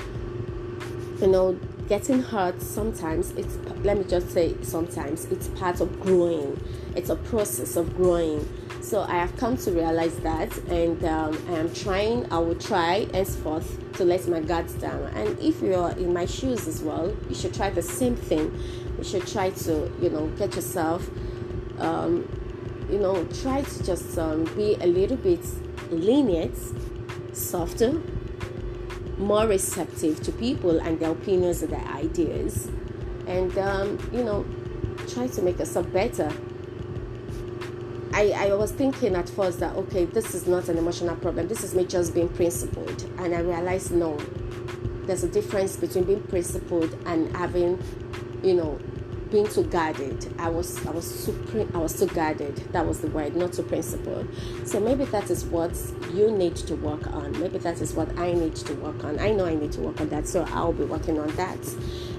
you 1.21 1.27
know, 1.27 1.59
getting 1.89 2.21
hurt 2.21 2.61
sometimes 2.61 3.31
it's 3.31 3.57
let 3.83 3.97
me 3.97 4.03
just 4.03 4.29
say 4.29 4.55
sometimes 4.61 5.25
it's 5.25 5.47
part 5.49 5.81
of 5.81 5.99
growing. 5.99 6.63
It's 6.95 7.09
a 7.09 7.15
process 7.15 7.75
of 7.75 7.95
growing. 7.97 8.47
So 8.81 9.01
i 9.01 9.15
have 9.15 9.35
come 9.37 9.57
to 9.57 9.71
realize 9.71 10.15
that 10.19 10.55
and 10.69 11.03
um, 11.03 11.37
i 11.49 11.53
am 11.53 11.73
trying 11.73 12.31
i 12.31 12.37
will 12.37 12.55
try 12.55 13.07
henceforth 13.13 13.93
to 13.93 14.05
let 14.05 14.27
my 14.27 14.39
guards 14.39 14.73
down. 14.75 15.01
And 15.15 15.37
if 15.39 15.61
you're 15.61 15.89
in 15.91 16.13
my 16.13 16.25
shoes 16.25 16.67
as 16.67 16.81
well 16.81 17.15
you 17.27 17.35
should 17.35 17.53
try 17.53 17.69
the 17.71 17.81
same 17.81 18.15
thing. 18.15 18.45
You 18.97 19.03
should 19.03 19.27
try 19.27 19.49
to 19.49 19.91
you 19.99 20.09
know 20.09 20.27
get 20.37 20.55
yourself 20.55 21.09
um, 21.79 22.27
you 22.89 22.99
know 22.99 23.25
try 23.41 23.63
to 23.63 23.83
just 23.83 24.17
um, 24.17 24.43
be 24.55 24.75
a 24.75 24.87
little 24.87 25.17
bit 25.17 25.43
lenient 25.91 26.55
softer 27.39 28.01
more 29.17 29.47
receptive 29.47 30.21
to 30.23 30.31
people 30.31 30.79
and 30.79 30.99
their 30.99 31.11
opinions 31.11 31.61
and 31.61 31.73
their 31.73 31.85
ideas. 31.87 32.69
And 33.27 33.57
um, 33.57 34.09
you 34.11 34.23
know 34.23 34.45
try 35.07 35.27
to 35.27 35.41
make 35.41 35.59
yourself 35.59 35.91
better. 35.91 36.31
I, 38.13 38.31
I 38.31 38.53
was 38.55 38.71
thinking 38.71 39.15
at 39.15 39.29
first 39.29 39.59
that 39.59 39.75
okay 39.75 40.05
this 40.05 40.33
is 40.35 40.47
not 40.47 40.69
an 40.69 40.77
emotional 40.77 41.15
problem. 41.15 41.47
This 41.47 41.63
is 41.63 41.75
me 41.75 41.85
just 41.85 42.13
being 42.13 42.29
principled. 42.29 43.03
And 43.17 43.33
i 43.33 43.39
realized 43.39 43.91
no 43.91 44.17
there's 45.09 45.23
a 45.23 45.27
difference 45.27 45.75
between 45.75 46.03
being 46.03 46.21
principled 46.21 46.95
and 47.07 47.35
having 47.35 47.81
you 48.43 48.53
know 48.53 48.79
being 49.31 49.47
too 49.47 49.63
guarded. 49.63 50.33
I 50.39 50.49
was 50.49 50.85
I 50.85 50.91
was 50.91 51.05
supreme 51.05 51.71
I 51.73 51.77
was 51.77 51.97
too 51.97 52.07
guarded. 52.07 52.55
That 52.71 52.85
was 52.85 52.99
the 53.01 53.07
word, 53.07 53.35
not 53.35 53.55
so 53.55 53.63
principled. 53.63 54.27
So 54.65 54.79
maybe 54.79 55.05
that 55.05 55.29
is 55.29 55.45
what 55.45 55.75
you 56.13 56.31
need 56.31 56.55
to 56.57 56.75
work 56.75 57.07
on. 57.07 57.39
Maybe 57.39 57.57
that 57.59 57.81
is 57.81 57.93
what 57.93 58.17
I 58.17 58.33
need 58.33 58.55
to 58.55 58.73
work 58.75 59.03
on. 59.03 59.19
I 59.19 59.31
know 59.31 59.45
I 59.45 59.55
need 59.55 59.71
to 59.73 59.81
work 59.81 60.01
on 60.01 60.09
that, 60.09 60.27
so 60.27 60.45
I'll 60.49 60.73
be 60.73 60.83
working 60.83 61.19
on 61.19 61.29
that. 61.35 61.59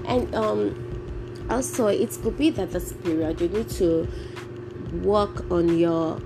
And 0.05 0.33
um 0.35 1.47
also 1.49 1.87
it 1.87 2.17
could 2.21 2.37
be 2.37 2.49
that 2.51 2.71
this 2.71 2.93
period 2.93 3.41
you 3.41 3.49
need 3.49 3.69
to 3.71 4.07
work 5.03 5.49
on 5.51 5.77
your 5.77 6.21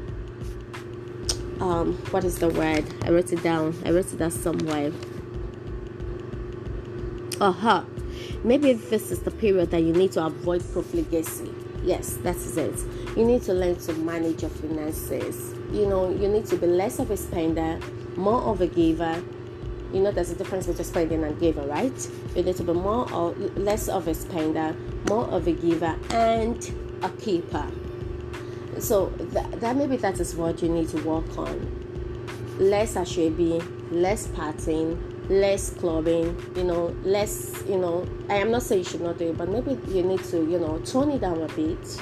um 1.60 1.94
what 2.12 2.24
is 2.24 2.40
the 2.40 2.50
word? 2.50 2.86
I 3.04 3.10
wrote 3.10 3.32
it 3.34 3.42
down. 3.42 3.76
I 3.86 3.92
wrote 3.92 4.12
it 4.14 4.20
down 4.20 4.32
somewhere. 4.32 4.92
Uh-huh 7.42 7.84
Maybe 8.46 8.74
this 8.74 9.10
is 9.10 9.22
the 9.22 9.32
period 9.32 9.72
that 9.72 9.82
you 9.82 9.92
need 9.92 10.12
to 10.12 10.24
avoid 10.24 10.64
profligacy. 10.72 11.52
Yes, 11.84 12.18
that 12.18 12.36
is 12.36 12.56
it. 12.58 12.80
You 13.18 13.26
need 13.26 13.42
to 13.42 13.54
learn 13.56 13.76
to 13.78 13.94
manage 13.94 14.44
your 14.44 14.52
finances. 14.52 15.56
You 15.72 15.88
know, 15.88 16.12
you 16.12 16.28
need 16.28 16.46
to 16.46 16.56
be 16.56 16.68
less 16.68 17.00
of 17.00 17.10
a 17.10 17.18
spender, 17.18 17.80
more 18.16 18.44
of 18.44 18.62
a 18.62 18.68
giver. 18.68 19.20
You 19.92 20.02
know, 20.02 20.12
there's 20.12 20.30
a 20.30 20.36
difference 20.36 20.68
between 20.68 20.86
spending 20.86 21.24
and 21.24 21.40
giving, 21.40 21.68
right? 21.68 22.10
You 22.36 22.44
need 22.44 22.56
to 22.58 22.64
be 22.64 22.74
more 22.74 23.12
or 23.12 23.32
less 23.56 23.90
of 23.90 24.08
a 24.08 24.14
spender, 24.14 24.76
more 25.10 25.26
of 25.26 25.48
a 25.48 25.52
giver, 25.52 25.96
and 26.12 26.72
a 27.02 27.10
keeper. 27.10 27.66
So 28.78 29.08
that, 29.18 29.60
that 29.60 29.76
maybe 29.76 29.98
that 29.98 30.20
is 30.20 30.36
what 30.36 30.62
you 30.62 30.70
need 30.70 30.90
to 30.90 31.02
work 31.02 31.36
on. 31.40 31.82
Less 32.60 32.94
be 32.94 33.60
less 33.90 34.28
partying, 34.28 35.15
less 35.30 35.72
clubbing, 35.72 36.36
you 36.56 36.64
know, 36.64 36.96
less, 37.04 37.64
you 37.68 37.78
know, 37.78 38.08
I 38.30 38.36
am 38.36 38.52
not 38.52 38.64
saying 38.64 38.80
you 38.80 38.90
should 38.90 39.02
not 39.02 39.18
do 39.18 39.30
it, 39.30 39.38
but 39.38 39.50
maybe 39.50 39.78
you 39.92 40.04
need 40.04 40.24
to, 40.26 40.38
you 40.38 40.60
know, 40.60 40.80
tone 40.80 41.12
it 41.12 41.22
down 41.22 41.42
a 41.42 41.48
bit 41.50 42.00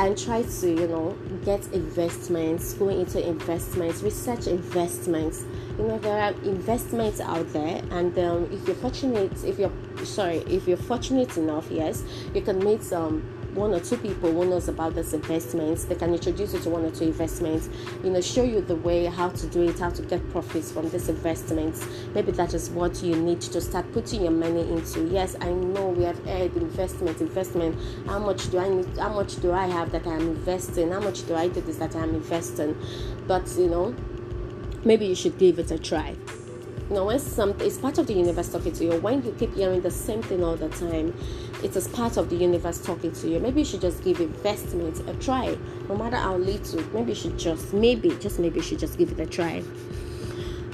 and 0.00 0.16
try 0.16 0.42
to 0.42 0.68
you 0.68 0.88
know 0.88 1.16
get 1.44 1.60
investments 1.74 2.72
go 2.74 2.88
into 2.88 3.26
investments 3.26 4.02
research 4.02 4.46
investments. 4.46 5.44
You 5.78 5.88
know 5.88 5.98
there 5.98 6.18
are 6.18 6.32
investments 6.42 7.20
out 7.20 7.52
there 7.52 7.82
and 7.90 8.18
um, 8.18 8.48
if 8.50 8.66
you're 8.66 8.76
fortunate 8.76 9.44
if 9.44 9.58
you're 9.58 9.72
sorry 10.04 10.38
if 10.38 10.66
you're 10.66 10.78
fortunate 10.78 11.36
enough 11.36 11.70
yes 11.70 12.02
you 12.34 12.40
can 12.40 12.58
meet 12.64 12.82
some 12.82 13.22
one 13.54 13.72
or 13.72 13.80
two 13.80 13.96
people 13.96 14.32
who 14.32 14.44
knows 14.48 14.68
about 14.68 14.94
this 14.94 15.12
investments 15.12 15.84
they 15.84 15.94
can 15.94 16.12
introduce 16.12 16.52
you 16.54 16.60
to 16.60 16.70
one 16.70 16.84
or 16.84 16.90
two 16.90 17.04
investments 17.04 17.68
you 18.04 18.10
know 18.10 18.20
show 18.20 18.42
you 18.42 18.60
the 18.60 18.76
way 18.76 19.06
how 19.06 19.28
to 19.28 19.46
do 19.48 19.62
it 19.62 19.78
how 19.78 19.90
to 19.90 20.02
get 20.02 20.30
profits 20.30 20.70
from 20.70 20.88
these 20.90 21.08
investments 21.08 21.86
maybe 22.14 22.30
that 22.32 22.54
is 22.54 22.70
what 22.70 23.02
you 23.02 23.16
need 23.16 23.40
to 23.40 23.60
start 23.60 23.90
putting 23.92 24.22
your 24.22 24.30
money 24.30 24.60
into. 24.70 25.06
Yes 25.08 25.36
i 25.40 25.50
know 25.50 25.88
we 25.88 26.04
have 26.04 26.18
heard 26.24 26.54
investment 26.56 27.20
investment. 27.20 27.76
How 28.06 28.18
much 28.18 28.50
do 28.50 28.58
i 28.58 28.68
need 28.68 28.86
how 28.98 29.12
much 29.12 29.40
do 29.40 29.52
i 29.52 29.66
have 29.66 29.90
that 29.92 30.06
i'm 30.06 30.20
investing? 30.20 30.90
How 30.90 31.00
much 31.00 31.26
do 31.26 31.34
i 31.34 31.48
do 31.48 31.60
this 31.60 31.76
that 31.76 31.94
i'm 31.96 32.14
investing? 32.14 32.76
But 33.26 33.48
you 33.58 33.68
know 33.68 33.94
maybe 34.84 35.06
you 35.06 35.14
should 35.14 35.38
give 35.38 35.58
it 35.58 35.70
a 35.70 35.78
try. 35.78 36.16
You 36.88 36.96
know, 36.96 37.04
when 37.04 37.20
something 37.20 37.64
is 37.64 37.78
part 37.78 37.98
of 37.98 38.08
the 38.08 38.14
universe 38.14 38.50
talking 38.50 38.72
to 38.72 38.84
you, 38.84 39.00
when 39.00 39.22
you 39.22 39.32
keep 39.38 39.54
hearing 39.54 39.80
the 39.80 39.92
same 39.92 40.22
thing 40.22 40.42
all 40.42 40.56
the 40.56 40.68
time, 40.70 41.14
it 41.62 41.76
is 41.76 41.88
part 41.88 42.16
of 42.16 42.30
the 42.30 42.36
universe 42.36 42.80
talking 42.84 43.12
to 43.12 43.28
you. 43.28 43.40
Maybe 43.40 43.60
you 43.60 43.64
should 43.64 43.80
just 43.80 44.02
give 44.02 44.20
investment 44.20 45.06
a 45.08 45.14
try, 45.14 45.56
no 45.88 45.96
matter 45.96 46.16
how 46.16 46.36
little. 46.36 46.82
Maybe 46.92 47.10
you 47.10 47.14
should 47.14 47.38
just, 47.38 47.72
maybe, 47.72 48.10
just 48.20 48.38
maybe 48.38 48.56
you 48.56 48.62
should 48.62 48.78
just 48.78 48.98
give 48.98 49.12
it 49.12 49.20
a 49.20 49.26
try. 49.26 49.62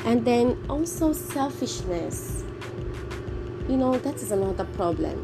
And 0.04 0.24
then 0.24 0.56
also 0.68 1.12
selfishness. 1.12 2.44
You 3.68 3.76
know, 3.76 3.98
that 3.98 4.16
is 4.16 4.30
another 4.30 4.64
problem. 4.64 5.22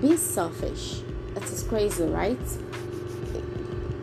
Being 0.00 0.16
selfish. 0.16 1.02
That 1.34 1.44
is 1.44 1.62
crazy, 1.64 2.04
right? 2.04 2.38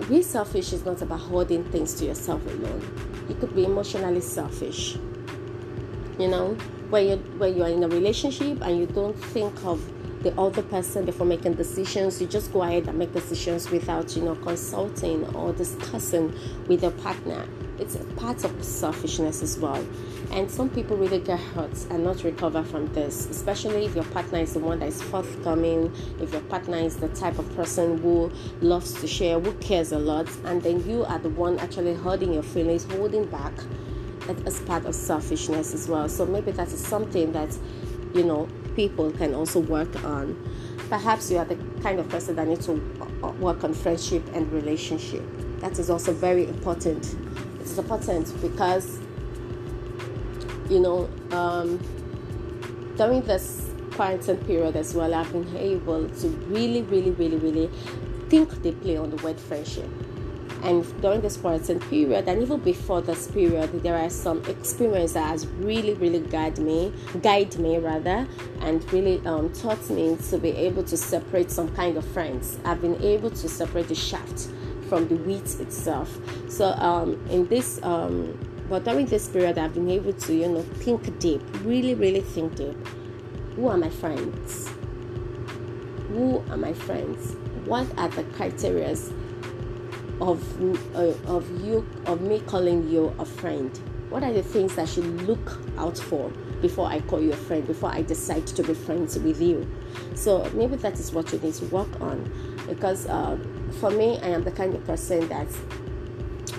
Being 0.07 0.23
selfish 0.23 0.73
is 0.73 0.85
not 0.85 1.01
about 1.01 1.19
holding 1.19 1.63
things 1.65 1.93
to 1.95 2.05
yourself 2.05 2.45
alone. 2.45 3.25
You 3.27 3.35
could 3.35 3.55
be 3.55 3.65
emotionally 3.65 4.21
selfish 4.21 4.97
you 6.19 6.27
know 6.27 6.53
when 6.89 7.07
you 7.07 7.15
when 7.37 7.55
you 7.55 7.63
are 7.63 7.69
in 7.69 7.83
a 7.83 7.87
relationship 7.87 8.59
and 8.61 8.79
you 8.79 8.85
don't 8.87 9.13
think 9.15 9.53
of 9.65 9.79
the 10.21 10.33
other 10.39 10.63
person 10.63 11.05
before 11.05 11.25
making 11.25 11.53
decisions 11.53 12.19
you 12.21 12.27
just 12.27 12.51
go 12.51 12.63
ahead 12.63 12.87
and 12.87 12.97
make 12.97 13.13
decisions 13.13 13.69
without 13.69 14.15
you 14.15 14.23
know 14.23 14.35
consulting 14.35 15.23
or 15.35 15.53
discussing 15.53 16.33
with 16.67 16.81
your 16.81 16.91
partner 16.91 17.47
it's 17.79 17.95
a 17.95 18.03
part 18.15 18.43
of 18.43 18.63
selfishness 18.63 19.43
as 19.43 19.57
well 19.59 19.85
and 20.31 20.49
some 20.49 20.69
people 20.69 20.97
really 20.97 21.19
get 21.19 21.39
hurt 21.39 21.85
and 21.91 22.03
not 22.03 22.23
recover 22.23 22.63
from 22.63 22.91
this 22.93 23.27
especially 23.29 23.85
if 23.85 23.95
your 23.95 24.03
partner 24.05 24.39
is 24.39 24.53
the 24.53 24.59
one 24.59 24.79
that 24.79 24.87
is 24.87 25.01
forthcoming 25.03 25.93
if 26.19 26.31
your 26.31 26.41
partner 26.43 26.77
is 26.77 26.97
the 26.97 27.09
type 27.09 27.37
of 27.37 27.55
person 27.55 27.97
who 27.99 28.31
loves 28.61 28.99
to 28.99 29.07
share 29.07 29.39
who 29.39 29.53
cares 29.59 29.91
a 29.91 29.99
lot 29.99 30.27
and 30.45 30.63
then 30.63 30.83
you 30.89 31.05
are 31.05 31.19
the 31.19 31.29
one 31.29 31.59
actually 31.59 31.93
holding 31.93 32.33
your 32.33 32.43
feelings 32.43 32.83
holding 32.85 33.25
back 33.25 33.53
as 34.45 34.59
part 34.61 34.85
of 34.85 34.95
selfishness 34.95 35.73
as 35.73 35.87
well. 35.87 36.09
So 36.09 36.25
maybe 36.25 36.51
that 36.51 36.67
is 36.67 36.85
something 36.85 37.31
that 37.31 37.57
you 38.13 38.23
know 38.23 38.47
people 38.77 39.11
can 39.11 39.33
also 39.33 39.59
work 39.59 40.03
on. 40.05 40.37
Perhaps 40.87 41.31
you 41.31 41.37
are 41.37 41.45
the 41.45 41.57
kind 41.81 41.99
of 41.99 42.07
person 42.07 42.35
that 42.35 42.47
needs 42.47 42.67
to 42.67 42.73
work 43.39 43.63
on 43.65 43.73
friendship 43.73 44.23
and 44.33 44.49
relationship. 44.53 45.23
That 45.59 45.77
is 45.79 45.89
also 45.89 46.13
very 46.13 46.47
important. 46.47 47.15
It's 47.59 47.77
important 47.77 48.39
because 48.41 48.99
you 50.69 50.79
know 50.79 51.09
um, 51.31 51.79
during 52.95 53.21
this 53.23 53.69
quarantine 53.91 54.37
period 54.45 54.75
as 54.75 54.93
well, 54.93 55.13
I've 55.13 55.31
been 55.33 55.57
able 55.57 56.07
to 56.07 56.27
really, 56.27 56.83
really, 56.83 57.11
really, 57.11 57.37
really 57.37 57.69
think 58.29 58.61
deeply 58.61 58.95
on 58.95 59.09
the 59.09 59.17
word 59.23 59.39
friendship 59.39 59.89
and 60.63 61.01
during 61.01 61.21
this 61.21 61.37
quarantine 61.37 61.79
period 61.81 62.27
and 62.27 62.41
even 62.41 62.59
before 62.59 63.01
this 63.01 63.27
period 63.27 63.71
there 63.83 63.95
are 63.97 64.09
some 64.09 64.43
experiences 64.45 65.13
that 65.13 65.27
has 65.27 65.47
really 65.47 65.93
really 65.95 66.19
guide 66.19 66.57
me 66.57 66.91
guide 67.21 67.57
me 67.59 67.77
rather 67.77 68.27
and 68.61 68.91
really 68.91 69.25
um, 69.25 69.51
taught 69.53 69.89
me 69.89 70.17
to 70.29 70.37
be 70.37 70.49
able 70.49 70.83
to 70.83 70.97
separate 70.97 71.51
some 71.51 71.73
kind 71.75 71.97
of 71.97 72.05
friends. 72.05 72.57
I've 72.65 72.81
been 72.81 73.01
able 73.01 73.29
to 73.29 73.49
separate 73.49 73.87
the 73.87 73.95
shaft 73.95 74.49
from 74.89 75.07
the 75.07 75.15
wheat 75.15 75.59
itself. 75.59 76.17
So 76.49 76.69
um, 76.73 77.23
in 77.29 77.47
this 77.47 77.79
um, 77.83 78.37
but 78.69 78.83
during 78.83 79.05
this 79.05 79.29
period 79.29 79.57
i've 79.57 79.73
been 79.73 79.89
able 79.89 80.11
to 80.11 80.33
you 80.33 80.49
know 80.49 80.61
think 80.61 81.19
deep 81.19 81.41
really 81.63 81.93
really 81.93 82.21
think 82.21 82.55
deep. 82.55 82.75
Who 83.55 83.67
are 83.69 83.77
my 83.77 83.89
friends? 83.89 84.69
Who 86.09 86.43
are 86.49 86.57
my 86.57 86.73
friends? 86.73 87.35
What 87.65 87.87
are 87.97 88.07
the 88.09 88.23
criterias 88.23 89.11
of 90.21 90.41
uh, 90.95 91.13
of 91.27 91.49
you 91.63 91.87
of 92.05 92.21
me 92.21 92.39
calling 92.41 92.87
you 92.89 93.13
a 93.19 93.25
friend. 93.25 93.77
What 94.09 94.23
are 94.23 94.31
the 94.31 94.41
things 94.41 94.77
i 94.77 94.85
should 94.85 95.05
look 95.23 95.59
out 95.77 95.97
for 95.97 96.29
before 96.61 96.87
i 96.87 97.01
call 97.01 97.21
you 97.21 97.33
a 97.33 97.35
friend 97.35 97.67
before 97.67 97.91
i 97.91 98.01
decide 98.01 98.47
to 98.47 98.63
be 98.63 98.73
friends 98.73 99.19
with 99.19 99.41
you? 99.41 99.69
So 100.15 100.49
maybe 100.53 100.75
that 100.77 100.99
is 100.99 101.11
what 101.11 101.31
you 101.33 101.39
need 101.39 101.53
to 101.55 101.65
work 101.65 102.01
on. 102.01 102.31
Because 102.67 103.05
uh, 103.07 103.37
for 103.79 103.91
me 103.91 104.17
i 104.19 104.27
am 104.27 104.43
the 104.43 104.51
kind 104.51 104.73
of 104.73 104.85
person 104.85 105.27
that 105.29 105.47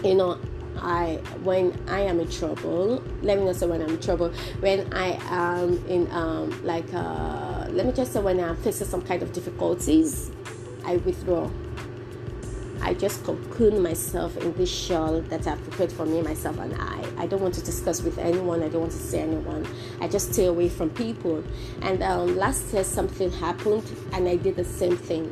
you 0.04 0.14
know 0.14 0.38
I 0.80 1.20
when 1.42 1.76
I 1.88 2.00
am 2.00 2.20
in 2.20 2.30
trouble, 2.30 3.02
let 3.22 3.38
me 3.38 3.44
not 3.46 3.56
say 3.56 3.66
when 3.66 3.82
I'm 3.82 3.90
in 3.90 4.00
trouble, 4.00 4.30
when 4.60 4.92
I 4.92 5.18
am 5.28 5.84
in 5.88 6.10
um 6.12 6.64
like 6.64 6.92
uh 6.94 7.66
let 7.70 7.86
me 7.86 7.92
just 7.92 8.12
say 8.12 8.20
when 8.20 8.40
I'm 8.40 8.56
facing 8.56 8.86
some 8.86 9.02
kind 9.02 9.22
of 9.22 9.32
difficulties, 9.32 10.30
I 10.84 10.96
withdraw 10.98 11.50
I 12.88 12.94
just 12.94 13.22
cocoon 13.22 13.82
myself 13.82 14.34
in 14.38 14.54
this 14.54 14.70
shell 14.70 15.20
that 15.20 15.46
I've 15.46 15.62
prepared 15.62 15.92
for 15.92 16.06
me, 16.06 16.22
myself, 16.22 16.58
and 16.58 16.74
I. 16.74 17.04
I 17.18 17.26
don't 17.26 17.42
want 17.42 17.52
to 17.56 17.62
discuss 17.62 18.00
with 18.00 18.16
anyone. 18.16 18.62
I 18.62 18.70
don't 18.70 18.80
want 18.80 18.92
to 18.92 18.98
see 18.98 19.18
anyone. 19.18 19.68
I 20.00 20.08
just 20.08 20.32
stay 20.32 20.46
away 20.46 20.70
from 20.70 20.88
people. 20.88 21.44
And 21.82 22.02
um, 22.02 22.38
last 22.38 22.72
year 22.72 22.82
something 22.84 23.30
happened, 23.30 23.84
and 24.14 24.26
I 24.26 24.36
did 24.36 24.56
the 24.56 24.64
same 24.64 24.96
thing. 24.96 25.30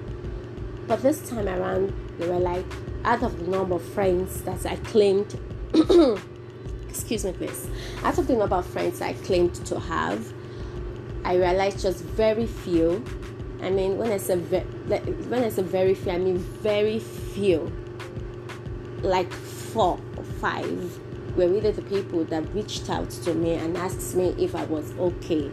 But 0.86 1.02
this 1.02 1.30
time 1.30 1.48
around, 1.48 1.94
they 2.18 2.28
were 2.28 2.38
like, 2.38 2.66
out 3.04 3.22
of 3.22 3.38
the 3.38 3.50
number 3.50 3.76
of 3.76 3.82
friends 3.82 4.42
that 4.42 4.66
I 4.66 4.76
claimed, 4.76 5.40
excuse 6.90 7.25
me, 7.25 7.32
please, 7.32 7.70
out 8.02 8.18
of 8.18 8.26
the 8.26 8.34
number 8.34 8.56
of 8.56 8.66
friends 8.66 9.00
I 9.00 9.14
claimed 9.14 9.54
to 9.64 9.80
have, 9.80 10.30
I 11.25 11.36
realized 11.36 11.80
just 11.80 12.04
very 12.04 12.46
few 12.46 13.02
I 13.62 13.70
mean, 13.70 13.96
when 13.96 14.12
I 14.12 14.18
say 14.18 14.36
ve- 14.36 14.58
when 15.28 15.42
I 15.42 15.48
say 15.48 15.62
very 15.62 15.94
few, 15.94 16.12
I 16.12 16.18
mean 16.18 16.36
very 16.36 16.98
few. 17.37 17.71
Like 19.02 19.31
four 19.31 20.00
or 20.16 20.25
five 20.40 20.99
were 21.37 21.49
really 21.49 21.71
the 21.71 21.83
people 21.83 22.25
that 22.25 22.43
reached 22.55 22.88
out 22.88 23.11
to 23.11 23.35
me 23.35 23.52
and 23.52 23.76
asked 23.76 24.16
me 24.16 24.35
if 24.38 24.55
I 24.55 24.64
was 24.64 24.90
okay. 24.99 25.50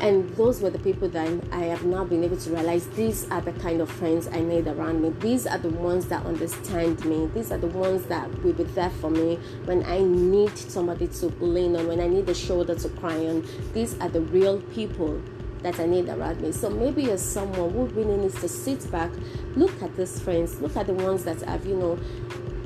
And 0.00 0.28
those 0.30 0.62
were 0.62 0.70
the 0.70 0.80
people 0.80 1.08
that 1.10 1.28
I 1.52 1.60
have 1.60 1.84
now 1.84 2.04
been 2.04 2.24
able 2.24 2.38
to 2.38 2.50
realize 2.50 2.88
these 2.88 3.30
are 3.30 3.40
the 3.40 3.52
kind 3.52 3.80
of 3.80 3.88
friends 3.88 4.26
I 4.26 4.40
need 4.40 4.66
around 4.66 5.00
me. 5.00 5.10
These 5.20 5.46
are 5.46 5.58
the 5.58 5.68
ones 5.68 6.06
that 6.06 6.24
understand 6.24 7.04
me. 7.04 7.30
These 7.32 7.52
are 7.52 7.58
the 7.58 7.68
ones 7.68 8.06
that 8.06 8.26
will 8.42 8.54
be 8.54 8.64
there 8.64 8.90
for 8.90 9.10
me 9.10 9.38
when 9.66 9.84
I 9.84 10.00
need 10.00 10.56
somebody 10.58 11.06
to 11.06 11.26
lean 11.38 11.76
on, 11.76 11.86
when 11.86 12.00
I 12.00 12.08
need 12.08 12.28
a 12.28 12.34
shoulder 12.34 12.74
to 12.74 12.88
cry 12.88 13.26
on. 13.26 13.46
These 13.74 13.96
are 14.00 14.08
the 14.08 14.22
real 14.22 14.60
people 14.74 15.22
that 15.62 15.78
I 15.78 15.86
need 15.86 16.08
around 16.08 16.40
me. 16.40 16.52
So 16.52 16.70
maybe 16.70 17.04
you're 17.04 17.18
someone 17.18 17.70
who 17.70 17.86
really 17.86 18.16
needs 18.16 18.40
to 18.40 18.48
sit 18.48 18.90
back, 18.90 19.10
look 19.56 19.82
at 19.82 19.96
these 19.96 20.20
friends, 20.20 20.60
look 20.60 20.76
at 20.76 20.86
the 20.86 20.94
ones 20.94 21.24
that 21.24 21.40
have, 21.42 21.66
you 21.66 21.76
know, 21.76 21.98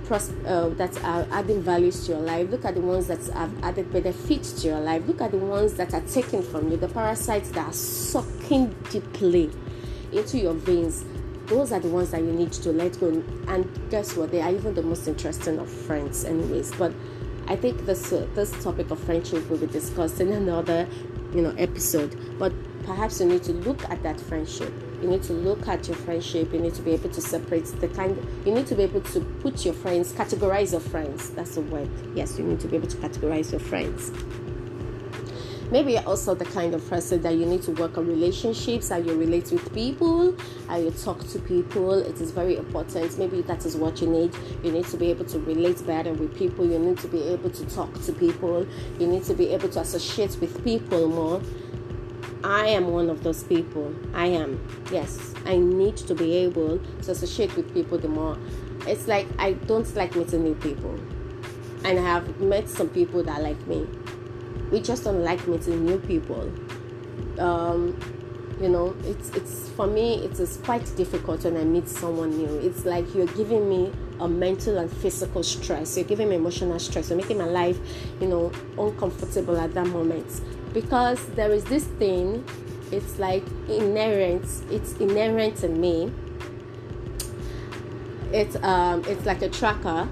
pros- 0.05 0.33
uh, 0.47 0.69
that 0.77 0.97
are 1.05 1.27
adding 1.31 1.63
values 1.63 2.07
to 2.07 2.13
your 2.13 2.21
life. 2.21 2.51
Look 2.51 2.65
at 2.65 2.75
the 2.75 2.81
ones 2.81 3.07
that 3.09 3.25
have 3.29 3.65
added 3.65 3.93
benefits 3.93 4.63
to 4.63 4.69
your 4.69 4.81
life. 4.81 5.07
Look 5.07 5.21
at 5.21 5.33
the 5.33 5.39
ones 5.39 5.75
that 5.75 5.93
are 5.95 6.01
taken 6.03 6.43
from 6.43 6.71
you, 6.71 6.77
the 6.77 6.89
parasites 6.89 7.51
that 7.51 7.67
are 7.67 7.73
sucking 7.73 8.75
deeply 8.91 9.51
into 10.13 10.39
your 10.39 10.55
veins. 10.55 11.05
Those 11.47 11.73
are 11.73 11.81
the 11.81 11.89
ones 11.89 12.11
that 12.13 12.23
you 12.23 12.33
need 12.33 12.53
to 12.53 12.73
let 12.73 12.99
go. 13.01 13.23
And 13.49 13.91
guess 13.91 14.17
what? 14.17 14.31
They 14.31 14.41
are 14.41 14.51
even 14.51 14.75
the 14.75 14.83
most 14.83 15.07
interesting 15.09 15.59
of 15.59 15.69
friends, 15.69 16.25
anyways. 16.25 16.73
But 16.77 16.93
I 17.47 17.57
think 17.57 17.85
this 17.85 18.13
uh, 18.13 18.27
this 18.35 18.51
topic 18.63 18.91
of 18.91 18.99
friendship 19.01 19.49
will 19.51 19.59
be 19.59 19.67
discussed 19.67 20.21
in 20.21 20.33
another, 20.33 20.89
you 21.35 21.43
know, 21.43 21.55
episode. 21.59 22.39
But 22.39 22.53
perhaps 22.85 23.21
you 23.21 23.27
need 23.27 23.43
to 23.45 23.53
look 23.53 23.83
at 23.91 24.03
that 24.03 24.21
friendship. 24.21 24.73
You 25.03 25.09
need 25.09 25.23
to 25.25 25.33
look 25.33 25.67
at 25.69 25.87
your 25.89 25.97
friendship. 25.97 26.53
You 26.53 26.61
need 26.61 26.75
to 26.75 26.83
be 26.83 26.93
able 26.93 27.11
to 27.11 27.21
separate 27.21 27.67
the 27.67 27.89
kind 27.89 28.17
you 28.47 28.53
need 28.53 28.67
to 28.69 28.75
be 28.75 28.83
able 28.83 29.01
to 29.01 29.21
put 29.21 29.65
your 29.65 29.75
friends 29.75 30.13
categorize 30.13 30.73
your 30.73 30.81
friends. 30.81 31.31
That's 31.31 31.57
the 31.57 31.63
word. 31.63 31.89
Yes 32.15 32.39
you 32.39 32.45
need 32.45 32.61
to 32.61 32.69
be 32.69 32.77
able 32.77 32.89
to 32.89 32.97
categorize 32.97 33.51
your 33.51 33.61
friends. 33.61 34.11
Maybe 35.71 35.93
you're 35.93 36.07
also 36.07 36.35
the 36.35 36.45
kind 36.45 36.75
of 36.75 36.89
person 36.89 37.23
that 37.23 37.35
you 37.35 37.47
need 37.47 37.63
to 37.63 37.73
work 37.73 37.99
on 37.99 38.07
relationships 38.07 38.91
how 38.91 38.99
you 38.99 39.17
relate 39.19 39.51
with 39.51 39.73
people 39.75 40.37
how 40.69 40.77
you 40.77 40.91
talk 40.91 41.27
to 41.29 41.39
people. 41.39 41.93
It 41.95 42.21
is 42.21 42.31
very 42.31 42.57
important. 42.57 43.19
Maybe 43.19 43.43
that 43.43 43.67
is 43.67 43.77
what 43.77 44.01
you 44.01 44.09
need. 44.09 44.35
You 44.63 44.73
need 44.73 44.87
to 44.87 44.97
be 44.97 45.11
able 45.11 45.25
to 45.27 45.39
relate 45.41 45.87
better 45.87 46.13
with 46.13 46.37
people. 46.37 46.65
You 46.65 46.79
need 46.79 46.99
to 46.99 47.09
be 47.09 47.23
able 47.25 47.51
to 47.51 47.67
talk 47.67 47.93
to 48.05 48.13
people. 48.13 48.67
You 48.99 49.07
need 49.07 49.25
to 49.25 49.35
be 49.35 49.51
able 49.51 49.69
to 49.71 49.81
associate 49.81 50.39
with 50.41 50.65
people 50.65 51.09
more 51.09 51.43
I 52.45 52.67
am 52.67 52.89
one 52.89 53.09
of 53.09 53.23
those 53.23 53.43
people. 53.43 53.95
I 54.13 54.27
am. 54.27 54.61
Yes, 54.93 55.33
I 55.47 55.57
need 55.57 55.97
to 55.97 56.15
be 56.15 56.37
able 56.37 56.79
to 56.79 57.11
associate 57.11 57.57
with 57.57 57.73
people 57.73 57.97
the 57.97 58.09
more. 58.09 58.37
It's 58.87 59.09
like 59.09 59.27
I 59.39 59.55
don't 59.55 59.93
like 59.97 60.15
meeting 60.15 60.45
new 60.45 60.55
people. 60.57 60.95
And 61.87 61.99
I 61.99 62.03
have 62.03 62.41
met 62.41 62.69
some 62.69 62.91
people 62.91 63.23
that 63.23 63.43
like 63.43 63.67
me. 63.67 63.89
We 64.71 64.83
just 64.83 65.05
don't 65.05 65.25
like 65.25 65.49
meeting 65.49 65.87
new 65.87 65.99
people. 65.99 66.53
Um, 67.39 67.99
you 68.61 68.69
know, 68.69 68.95
it's 69.05 69.31
it's 69.31 69.71
for 69.71 69.87
me 69.87 70.17
it 70.17 70.39
is 70.39 70.59
quite 70.65 70.85
difficult 70.97 71.45
when 71.45 71.57
I 71.57 71.65
meet 71.65 71.89
someone 71.89 72.37
new. 72.37 72.59
It's 72.59 72.85
like 72.85 73.15
you're 73.15 73.27
giving 73.27 73.71
me 73.71 73.91
a 74.21 74.29
mental 74.29 74.77
and 74.77 74.93
physical 74.93 75.43
stress. 75.43 75.97
You're 75.97 76.07
giving 76.07 76.29
me 76.29 76.37
emotional 76.37 76.79
stress. 76.79 77.09
You're 77.09 77.17
making 77.17 77.39
my 77.39 77.47
life, 77.47 77.79
you 78.21 78.29
know, 78.29 78.53
uncomfortable 78.77 79.57
at 79.57 79.73
that 79.73 79.87
moment 79.87 80.43
because 80.75 81.25
there 81.29 81.53
is 81.53 81.65
this 81.65 81.85
thing 81.85 82.45
it's 82.91 83.19
like 83.19 83.45
inherent 83.69 84.45
it's 84.71 84.93
inherent 84.99 85.65
in 85.65 85.81
me. 85.81 86.13
It's 88.33 88.57
um 88.57 89.03
it's 89.07 89.25
like 89.25 89.41
a 89.43 89.49
tracker 89.49 90.09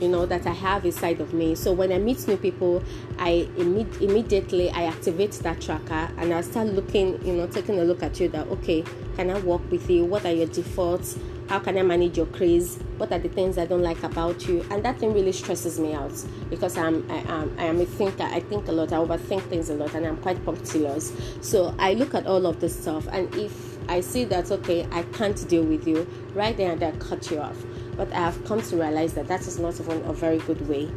you 0.00 0.08
know 0.08 0.26
that 0.26 0.46
i 0.46 0.50
have 0.50 0.84
inside 0.84 1.20
of 1.20 1.32
me. 1.32 1.54
So 1.54 1.72
when 1.72 1.90
i 1.92 1.98
meet 1.98 2.26
new 2.28 2.36
people 2.36 2.82
i 3.18 3.48
imme- 3.56 4.00
immediately 4.00 4.70
i 4.70 4.84
activate 4.84 5.32
that 5.32 5.60
tracker 5.60 6.10
and 6.18 6.32
i 6.32 6.40
start 6.40 6.68
looking 6.68 7.24
you 7.26 7.32
know 7.32 7.46
taking 7.46 7.78
a 7.80 7.84
look 7.84 8.02
at 8.02 8.20
you 8.20 8.28
that 8.28 8.46
okay 8.48 8.84
can 9.16 9.30
i 9.30 9.38
work 9.40 9.62
with 9.70 9.88
you 9.90 10.04
what 10.04 10.24
are 10.24 10.32
your 10.32 10.46
defaults 10.46 11.18
how 11.48 11.58
can 11.58 11.76
I 11.76 11.82
manage 11.82 12.16
your 12.16 12.26
craze? 12.26 12.78
What 12.96 13.12
are 13.12 13.18
the 13.18 13.28
things 13.28 13.58
I 13.58 13.66
don't 13.66 13.82
like 13.82 14.02
about 14.02 14.48
you? 14.48 14.64
And 14.70 14.82
that 14.84 14.98
thing 14.98 15.12
really 15.12 15.32
stresses 15.32 15.78
me 15.78 15.92
out 15.92 16.12
because 16.48 16.78
I'm 16.78 17.08
I 17.10 17.16
am 17.16 17.54
I 17.58 17.64
am 17.64 17.80
a 17.80 17.84
thinker. 17.84 18.22
I 18.22 18.40
think 18.40 18.66
a 18.68 18.72
lot. 18.72 18.92
I 18.92 18.96
overthink 18.96 19.42
things 19.42 19.68
a 19.68 19.74
lot, 19.74 19.94
and 19.94 20.06
I'm 20.06 20.16
quite 20.16 20.42
punctilious. 20.44 21.12
So 21.42 21.74
I 21.78 21.94
look 21.94 22.14
at 22.14 22.26
all 22.26 22.46
of 22.46 22.60
this 22.60 22.80
stuff, 22.80 23.06
and 23.12 23.32
if 23.34 23.78
I 23.90 24.00
see 24.00 24.24
that 24.24 24.50
okay, 24.50 24.86
I 24.90 25.02
can't 25.02 25.46
deal 25.48 25.64
with 25.64 25.86
you, 25.86 26.06
right 26.32 26.56
there 26.56 26.72
and 26.72 26.80
there, 26.80 26.92
cut 26.92 27.30
you 27.30 27.40
off. 27.40 27.62
But 27.96 28.10
I 28.12 28.20
have 28.20 28.42
come 28.46 28.62
to 28.62 28.76
realize 28.76 29.12
that 29.14 29.28
that 29.28 29.42
is 29.42 29.58
not 29.58 29.78
even 29.78 30.02
a 30.02 30.14
very 30.14 30.38
good 30.38 30.66
way 30.66 30.90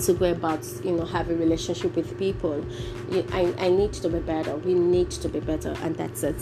to 0.00 0.12
go 0.14 0.30
about 0.30 0.66
you 0.84 0.92
know 0.92 1.04
have 1.04 1.30
a 1.30 1.34
relationship 1.34 1.94
with 1.96 2.18
people 2.18 2.64
I, 3.32 3.54
I 3.58 3.68
need 3.70 3.92
to 3.94 4.08
be 4.08 4.18
better. 4.18 4.56
We 4.56 4.74
need 4.74 5.10
to 5.12 5.28
be 5.28 5.40
better 5.40 5.74
and 5.82 5.96
that's 5.96 6.22
it. 6.22 6.36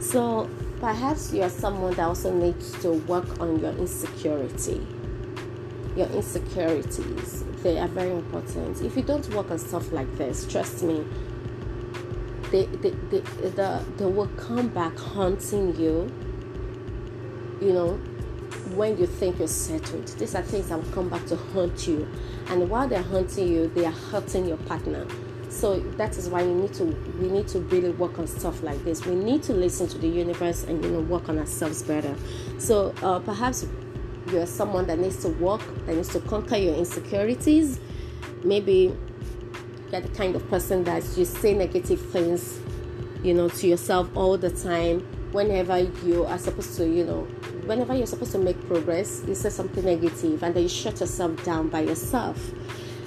So 0.00 0.48
perhaps 0.80 1.32
you 1.32 1.42
are 1.42 1.50
someone 1.50 1.94
that 1.94 2.06
also 2.06 2.32
needs 2.32 2.72
to 2.82 2.92
work 2.92 3.40
on 3.40 3.60
your 3.60 3.72
insecurity. 3.72 4.86
Your 5.96 6.08
insecurities 6.08 7.44
they 7.62 7.78
are 7.78 7.88
very 7.88 8.10
important. 8.10 8.82
If 8.82 8.96
you 8.96 9.02
don't 9.02 9.26
work 9.34 9.50
on 9.50 9.58
stuff 9.58 9.92
like 9.92 10.16
this 10.16 10.46
trust 10.46 10.82
me 10.82 11.04
they, 12.50 12.66
they, 12.66 12.90
they, 13.10 13.20
they, 13.20 13.80
they 13.96 14.04
will 14.04 14.30
come 14.36 14.68
back 14.68 14.96
haunting 14.96 15.74
you 15.76 16.12
you 17.60 17.72
know 17.72 17.98
when 18.76 18.98
you 18.98 19.06
think 19.06 19.38
you're 19.38 19.48
settled. 19.48 20.06
These 20.18 20.34
are 20.34 20.42
things 20.42 20.68
that 20.68 20.82
will 20.82 20.92
come 20.92 21.08
back 21.08 21.24
to 21.26 21.36
haunt 21.36 21.86
you. 21.86 22.08
And 22.48 22.68
while 22.68 22.88
they're 22.88 23.02
haunting 23.02 23.48
you, 23.48 23.68
they 23.68 23.86
are 23.86 23.92
hurting 23.92 24.46
your 24.46 24.56
partner. 24.58 25.06
So 25.48 25.78
that 25.78 26.18
is 26.18 26.28
why 26.28 26.42
you 26.42 26.52
need 26.52 26.74
to 26.74 26.84
we 26.84 27.28
need 27.28 27.46
to 27.48 27.60
really 27.60 27.90
work 27.90 28.18
on 28.18 28.26
stuff 28.26 28.62
like 28.62 28.82
this. 28.84 29.06
We 29.06 29.14
need 29.14 29.44
to 29.44 29.52
listen 29.52 29.86
to 29.88 29.98
the 29.98 30.08
universe 30.08 30.64
and 30.64 30.84
you 30.84 30.90
know 30.90 31.00
work 31.00 31.28
on 31.28 31.38
ourselves 31.38 31.82
better. 31.82 32.14
So 32.58 32.92
uh, 33.02 33.20
perhaps 33.20 33.64
you're 34.32 34.46
someone 34.46 34.86
that 34.88 34.98
needs 34.98 35.22
to 35.22 35.28
work, 35.28 35.60
that 35.86 35.94
needs 35.94 36.08
to 36.08 36.20
conquer 36.20 36.56
your 36.56 36.74
insecurities. 36.74 37.78
Maybe 38.42 38.96
you're 39.92 40.00
the 40.00 40.08
kind 40.08 40.34
of 40.34 40.48
person 40.50 40.82
that 40.84 41.04
you 41.16 41.24
say 41.24 41.54
negative 41.54 42.00
things, 42.10 42.58
you 43.22 43.32
know, 43.32 43.48
to 43.48 43.68
yourself 43.68 44.10
all 44.16 44.36
the 44.36 44.50
time. 44.50 45.00
Whenever 45.30 45.78
you 45.78 46.24
are 46.24 46.38
supposed 46.38 46.76
to, 46.78 46.88
you 46.88 47.04
know, 47.04 47.28
whenever 47.66 47.94
you're 47.94 48.06
supposed 48.06 48.32
to 48.32 48.38
make 48.38 48.58
progress, 48.66 49.22
you 49.26 49.34
say 49.34 49.50
something 49.50 49.84
negative 49.84 50.42
and 50.42 50.54
then 50.54 50.62
you 50.64 50.68
shut 50.68 51.00
yourself 51.00 51.42
down 51.44 51.68
by 51.68 51.80
yourself. 51.80 52.38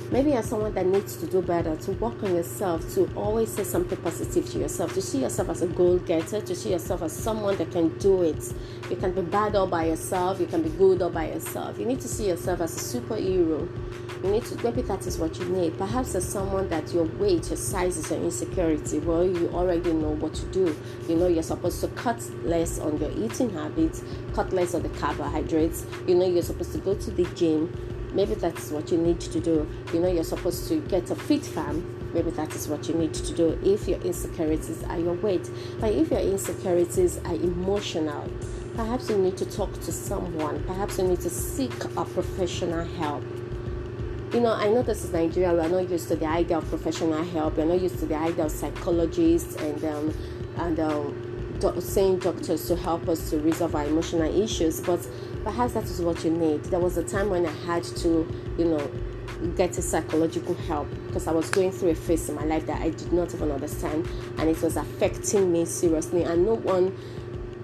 Maybe 0.09 0.31
you're 0.31 0.41
someone 0.41 0.73
that 0.75 0.85
needs 0.85 1.17
to 1.17 1.27
do 1.27 1.41
better, 1.41 1.75
to 1.75 1.91
work 1.93 2.23
on 2.23 2.33
yourself, 2.33 2.93
to 2.93 3.11
always 3.13 3.51
say 3.51 3.65
something 3.65 3.97
positive 3.97 4.49
to 4.51 4.59
yourself, 4.59 4.93
to 4.93 5.01
see 5.01 5.19
yourself 5.19 5.49
as 5.49 5.61
a 5.61 5.67
goal 5.67 5.97
getter, 5.99 6.39
to 6.39 6.55
see 6.55 6.71
yourself 6.71 7.01
as 7.01 7.11
someone 7.11 7.57
that 7.57 7.71
can 7.71 7.89
do 7.97 8.23
it. 8.23 8.41
You 8.89 8.95
can 8.95 9.11
be 9.11 9.21
bad 9.21 9.57
all 9.57 9.67
by 9.67 9.87
yourself, 9.87 10.39
you 10.39 10.45
can 10.45 10.63
be 10.63 10.69
good 10.69 11.01
all 11.01 11.09
by 11.09 11.27
yourself. 11.27 11.77
You 11.77 11.85
need 11.85 11.99
to 11.99 12.07
see 12.07 12.29
yourself 12.29 12.61
as 12.61 12.73
a 12.95 12.99
superhero. 12.99 13.67
You 14.23 14.31
need 14.31 14.45
to, 14.45 14.63
maybe 14.63 14.81
that 14.83 15.05
is 15.05 15.17
what 15.17 15.37
you 15.39 15.45
need. 15.49 15.77
Perhaps 15.77 16.15
as 16.15 16.25
someone 16.25 16.69
that 16.69 16.93
your 16.93 17.03
weight, 17.03 17.49
your 17.49 17.57
size 17.57 17.97
is 17.97 18.09
your 18.09 18.21
insecurity. 18.21 18.99
Well, 18.99 19.27
you 19.27 19.49
already 19.49 19.91
know 19.91 20.11
what 20.11 20.33
to 20.35 20.45
do. 20.45 20.73
You 21.09 21.17
know 21.17 21.27
you're 21.27 21.43
supposed 21.43 21.81
to 21.81 21.89
cut 21.89 22.21
less 22.45 22.79
on 22.79 22.97
your 22.97 23.11
eating 23.11 23.49
habits, 23.49 24.03
cut 24.33 24.53
less 24.53 24.73
on 24.73 24.83
the 24.83 24.89
carbohydrates. 24.89 25.85
You 26.07 26.15
know 26.15 26.25
you're 26.25 26.43
supposed 26.43 26.71
to 26.71 26.77
go 26.77 26.95
to 26.95 27.11
the 27.11 27.25
gym 27.35 27.73
maybe 28.17 28.33
that's 28.33 28.71
what 28.71 28.91
you 28.91 28.97
need 28.97 29.19
to 29.21 29.39
do. 29.39 29.69
You 29.93 29.99
know, 29.99 30.11
you're 30.11 30.23
supposed 30.23 30.67
to 30.69 30.81
get 30.81 31.09
a 31.11 31.15
fit 31.15 31.45
farm. 31.45 31.85
Maybe 32.13 32.31
that 32.31 32.53
is 32.55 32.67
what 32.67 32.87
you 32.89 32.95
need 32.95 33.13
to 33.13 33.33
do 33.33 33.59
if 33.63 33.87
your 33.87 33.99
insecurities 34.01 34.83
are 34.85 34.97
your 34.97 35.13
weight. 35.13 35.47
But 35.79 35.93
if 35.93 36.09
your 36.09 36.21
insecurities 36.21 37.19
are 37.19 37.35
emotional, 37.35 38.27
perhaps 38.75 39.07
you 39.11 39.19
need 39.19 39.37
to 39.37 39.45
talk 39.45 39.71
to 39.81 39.91
someone. 39.91 40.63
Perhaps 40.63 40.97
you 40.97 41.03
need 41.03 41.21
to 41.21 41.29
seek 41.29 41.83
a 41.95 42.05
professional 42.05 42.83
help. 42.85 43.23
You 44.33 44.39
know, 44.41 44.53
I 44.53 44.67
know 44.67 44.81
this 44.81 45.03
is 45.03 45.13
Nigeria. 45.13 45.53
We're 45.53 45.69
not 45.69 45.87
used 45.87 46.07
to 46.07 46.15
the 46.15 46.25
idea 46.25 46.57
of 46.57 46.67
professional 46.69 47.23
help. 47.23 47.55
We're 47.55 47.65
not 47.65 47.79
used 47.79 47.99
to 47.99 48.07
the 48.07 48.15
idea 48.15 48.45
of 48.45 48.51
psychologists 48.51 49.55
and 49.57 49.83
um, 49.85 50.13
and 50.57 50.79
um, 50.79 51.59
do- 51.59 52.19
doctors 52.19 52.67
to 52.67 52.75
help 52.75 53.07
us 53.07 53.29
to 53.29 53.39
resolve 53.39 53.75
our 53.75 53.85
emotional 53.85 54.43
issues. 54.43 54.81
But 54.81 55.07
perhaps 55.47 55.71
that 55.71 55.85
is 55.85 56.01
what 56.01 56.25
you 56.25 56.31
need. 56.31 56.61
There 56.65 56.79
was 56.79 56.97
a 56.97 57.03
time 57.03 57.29
when 57.29 57.45
I 57.45 57.51
had 57.65 57.81
to, 58.03 58.27
you 58.57 58.65
know, 58.65 58.91
get 59.55 59.77
a 59.77 59.81
psychological 59.81 60.53
help 60.55 60.89
because 61.05 61.25
I 61.25 61.31
was 61.31 61.49
going 61.49 61.71
through 61.71 61.91
a 61.91 61.95
phase 61.95 62.27
in 62.27 62.35
my 62.35 62.43
life 62.43 62.65
that 62.65 62.81
I 62.81 62.89
did 62.89 63.13
not 63.13 63.33
even 63.33 63.51
understand 63.51 64.09
and 64.39 64.49
it 64.49 64.61
was 64.61 64.75
affecting 64.75 65.49
me 65.49 65.63
seriously 65.63 66.23
and 66.23 66.45
no 66.45 66.55
one 66.55 66.97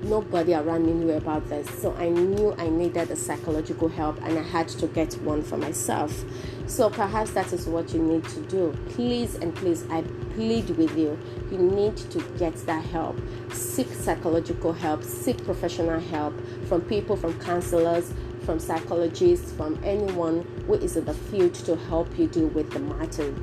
nobody 0.04 0.54
around 0.54 0.86
me 0.86 0.93
knew 0.93 1.12
about 1.12 1.50
this 1.50 1.69
so 1.82 1.93
I 1.96 2.08
knew 2.08 2.54
I 2.58 2.69
needed 2.69 3.12
a 3.12 3.17
psychological 3.17 3.89
help 3.89 4.22
and 4.22 4.38
I 4.39 4.43
had 4.43 4.69
to 4.69 4.88
get 4.88 5.15
one 5.15 5.41
for 5.41 5.58
myself 5.58 6.24
so 6.65 6.89
perhaps 6.89 7.32
that 7.32 7.52
is 7.54 7.67
what 7.67 7.93
you 7.93 8.02
need 8.02 8.23
to 8.30 8.41
do. 8.41 8.76
Please 8.89 9.36
and 9.36 9.56
please 9.56 9.86
I 9.89 10.02
plead 10.34 10.69
with 10.71 10.97
you 10.97 11.17
you 11.52 11.58
need 11.58 11.95
to 11.97 12.19
get 12.38 12.56
that 12.65 12.84
help. 12.86 13.19
Seek 13.52 13.88
psychological 13.88 14.73
help 14.73 15.04
seek 15.04 15.43
professional 15.45 15.99
help 15.99 16.34
from 16.67 16.82
people 16.82 17.15
from 17.15 17.39
counselors 17.39 18.13
from 18.45 18.60
psychologists 18.60 19.52
from 19.54 19.80
anyone 19.84 20.45
who 20.67 20.73
is 20.76 20.97
in 20.97 21.06
the 21.06 21.13
field 21.13 21.54
to 21.54 21.76
help 21.76 22.17
you 22.17 22.28
deal 22.28 22.47
with 22.47 22.71
the 22.71 22.80
matter. 22.80 23.34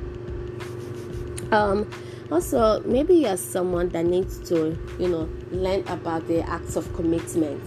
Um, 1.51 1.89
also 2.31 2.81
maybe 2.81 3.15
you're 3.15 3.37
someone 3.37 3.89
that 3.89 4.05
needs 4.05 4.39
to 4.49 4.77
you 4.99 5.07
know 5.07 5.29
learn 5.51 5.85
about 5.87 6.27
the 6.27 6.41
acts 6.41 6.75
of 6.75 6.91
commitment 6.93 7.61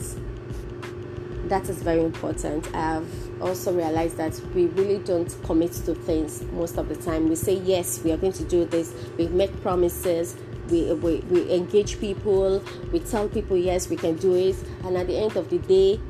that 1.48 1.68
is 1.68 1.82
very 1.82 2.02
important. 2.02 2.74
I've 2.74 3.42
also 3.42 3.72
realized 3.74 4.16
that 4.16 4.40
we 4.54 4.66
really 4.66 4.98
don't 4.98 5.30
commit 5.44 5.72
to 5.72 5.94
things 5.94 6.42
most 6.52 6.78
of 6.78 6.88
the 6.88 6.96
time. 6.96 7.28
We 7.28 7.36
say 7.36 7.54
yes 7.54 8.02
we 8.02 8.12
are 8.12 8.16
going 8.16 8.32
to 8.34 8.44
do 8.44 8.64
this. 8.64 8.94
We 9.18 9.28
make 9.28 9.60
promises. 9.62 10.36
We, 10.70 10.92
we, 10.94 11.16
we 11.28 11.52
engage 11.52 12.00
people. 12.00 12.62
We 12.92 13.00
tell 13.00 13.28
people 13.28 13.56
yes 13.56 13.88
we 13.88 13.96
can 13.96 14.16
do 14.16 14.34
it. 14.34 14.56
And 14.84 14.96
at 14.96 15.06
the 15.06 15.16
end 15.18 15.36
of 15.36 15.50
the 15.50 15.58
day 15.58 16.00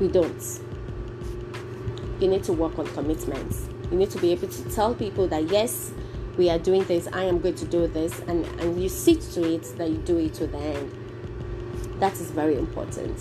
we 0.00 0.08
don't. 0.08 0.60
You 2.20 2.28
need 2.28 2.44
to 2.44 2.52
work 2.54 2.78
on 2.78 2.86
commitments. 2.88 3.68
You 3.90 3.98
need 3.98 4.10
to 4.10 4.18
be 4.18 4.32
able 4.32 4.48
to 4.48 4.70
tell 4.70 4.94
people 4.94 5.28
that 5.28 5.50
yes 5.50 5.92
we 6.38 6.48
are 6.48 6.58
doing 6.58 6.84
this. 6.84 7.08
I 7.12 7.24
am 7.24 7.40
going 7.40 7.56
to 7.56 7.66
do 7.66 7.86
this. 7.86 8.18
And 8.20 8.46
and 8.60 8.82
you 8.82 8.88
see 8.88 9.16
to 9.16 9.54
it 9.54 9.64
that 9.76 9.90
you 9.90 9.98
do 9.98 10.16
it 10.18 10.32
to 10.34 10.46
the 10.46 10.58
end. 10.58 10.92
That 12.00 12.14
is 12.14 12.30
very 12.30 12.56
important 12.56 13.18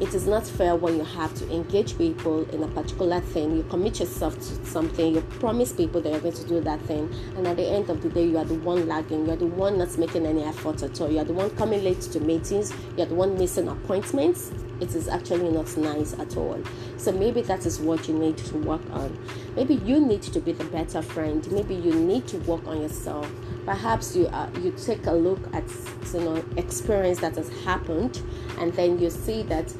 it 0.00 0.12
is 0.12 0.26
not 0.26 0.44
fair 0.44 0.74
when 0.74 0.96
you 0.96 1.04
have 1.04 1.32
to 1.34 1.50
engage 1.52 1.96
people 1.96 2.48
in 2.50 2.64
a 2.64 2.68
particular 2.68 3.20
thing. 3.20 3.56
You 3.56 3.62
commit 3.64 4.00
yourself 4.00 4.34
to 4.36 4.66
something. 4.66 5.14
You 5.14 5.20
promise 5.38 5.72
people 5.72 6.00
that 6.00 6.10
you're 6.10 6.20
going 6.20 6.34
to 6.34 6.48
do 6.48 6.60
that 6.62 6.80
thing. 6.82 7.12
And 7.36 7.46
at 7.46 7.56
the 7.56 7.66
end 7.66 7.88
of 7.90 8.02
the 8.02 8.08
day 8.08 8.26
you 8.26 8.36
are 8.38 8.44
the 8.44 8.54
one 8.54 8.88
lagging. 8.88 9.26
You're 9.26 9.36
the 9.36 9.46
one 9.46 9.78
not 9.78 9.96
making 9.96 10.26
any 10.26 10.42
effort 10.42 10.82
at 10.82 11.00
all. 11.00 11.10
You're 11.10 11.24
the 11.24 11.32
one 11.32 11.50
coming 11.50 11.84
late 11.84 12.00
to 12.00 12.18
meetings. 12.20 12.74
You're 12.96 13.06
the 13.06 13.14
one 13.14 13.38
missing 13.38 13.68
appointments. 13.68 14.50
It 14.80 14.94
is 14.96 15.06
actually 15.06 15.50
not 15.50 15.76
nice 15.76 16.18
at 16.18 16.36
all. 16.36 16.60
So 16.96 17.12
maybe 17.12 17.42
that 17.42 17.64
is 17.64 17.78
what 17.78 18.08
you 18.08 18.14
need 18.14 18.36
to 18.38 18.58
work 18.58 18.82
on. 18.90 19.16
Maybe 19.54 19.76
you 19.76 20.00
need 20.00 20.22
to 20.22 20.40
be 20.40 20.50
the 20.50 20.64
better 20.64 21.02
friend. 21.02 21.46
Maybe 21.52 21.76
you 21.76 21.94
need 21.94 22.26
to 22.28 22.38
work 22.38 22.66
on 22.66 22.82
yourself 22.82 23.30
perhaps 23.64 24.14
you 24.14 24.30
you 24.60 24.72
take 24.72 25.06
a 25.06 25.12
look 25.12 25.40
at 25.54 25.64
you 26.12 26.20
know 26.20 26.44
experience 26.56 27.20
that 27.20 27.34
has 27.36 27.48
happened 27.64 28.22
and 28.58 28.72
then 28.74 28.98
you 28.98 29.10
see 29.10 29.42
that 29.42 29.70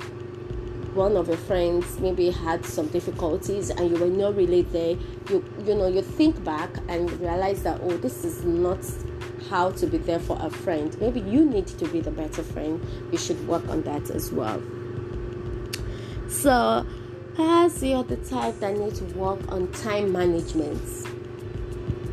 one 0.95 1.17
of 1.17 1.27
your 1.27 1.37
friends 1.37 1.99
maybe 1.99 2.31
had 2.31 2.65
some 2.65 2.87
difficulties 2.89 3.71
and 3.71 3.91
you 3.91 3.97
were 3.97 4.07
not 4.07 4.37
really 4.37 4.63
there 4.63 4.97
you 5.29 5.45
you 5.67 5.75
know 5.75 5.89
you 5.89 6.03
think 6.03 6.43
back 6.45 6.71
and 6.89 7.11
realize 7.21 7.63
that 7.63 7.81
oh 7.83 7.97
this 7.97 8.25
is 8.25 8.45
not 8.45 8.79
how 9.51 9.71
to 9.71 9.87
be 9.87 9.99
there 9.99 10.19
for 10.19 10.39
a 10.41 10.51
friend. 10.51 10.99
Maybe 11.01 11.21
you 11.21 11.45
need 11.45 11.67
to 11.67 11.87
be 11.89 12.01
the 12.01 12.11
better 12.11 12.43
friend. 12.43 12.85
You 13.13 13.19
should 13.19 13.47
work 13.47 13.69
on 13.69 13.83
that 13.83 14.11
as 14.11 14.33
well. 14.33 14.63
So, 16.29 16.87
perhaps 17.35 17.83
you're 17.83 18.05
the 18.05 18.17
type 18.17 18.59
that 18.61 18.77
need 18.77 18.95
to 18.97 19.05
work 19.17 19.41
on 19.49 19.71
time 19.73 20.13
management. 20.13 20.81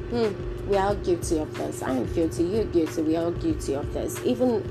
Hmm, 0.10 0.50
we 0.67 0.78
are 0.78 0.95
guilty 0.95 1.39
of 1.39 1.54
this. 1.56 1.82
I 1.82 1.91
am 1.91 2.12
guilty. 2.13 2.43
You're 2.43 2.65
guilty. 2.65 3.02
We 3.02 3.15
are 3.15 3.32
guilty 3.32 3.74
of 3.74 3.93
this. 3.93 4.24
Even 4.24 4.63